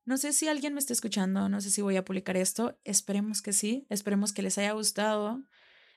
No 0.05 0.17
sé 0.17 0.33
si 0.33 0.47
alguien 0.47 0.73
me 0.73 0.79
está 0.79 0.93
escuchando, 0.93 1.49
no 1.49 1.61
sé 1.61 1.69
si 1.69 1.81
voy 1.81 1.95
a 1.95 2.03
publicar 2.03 2.35
esto. 2.35 2.79
Esperemos 2.83 3.41
que 3.41 3.53
sí, 3.53 3.85
esperemos 3.89 4.33
que 4.33 4.41
les 4.41 4.57
haya 4.57 4.71
gustado 4.71 5.43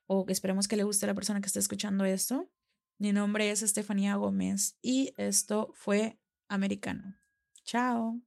o 0.07 0.27
que 0.27 0.33
esperemos 0.33 0.69
que 0.69 0.77
le 0.77 0.85
guste 0.85 1.07
a 1.07 1.09
la 1.09 1.15
persona 1.15 1.41
que 1.41 1.47
esté 1.47 1.59
escuchando 1.59 2.05
esto. 2.05 2.51
Mi 2.99 3.13
nombre 3.13 3.51
es 3.51 3.63
Estefanía 3.63 4.17
Gómez 4.17 4.77
y 4.83 5.15
esto 5.17 5.73
fue 5.75 6.19
Americano. 6.49 7.22
Chao. 7.65 8.21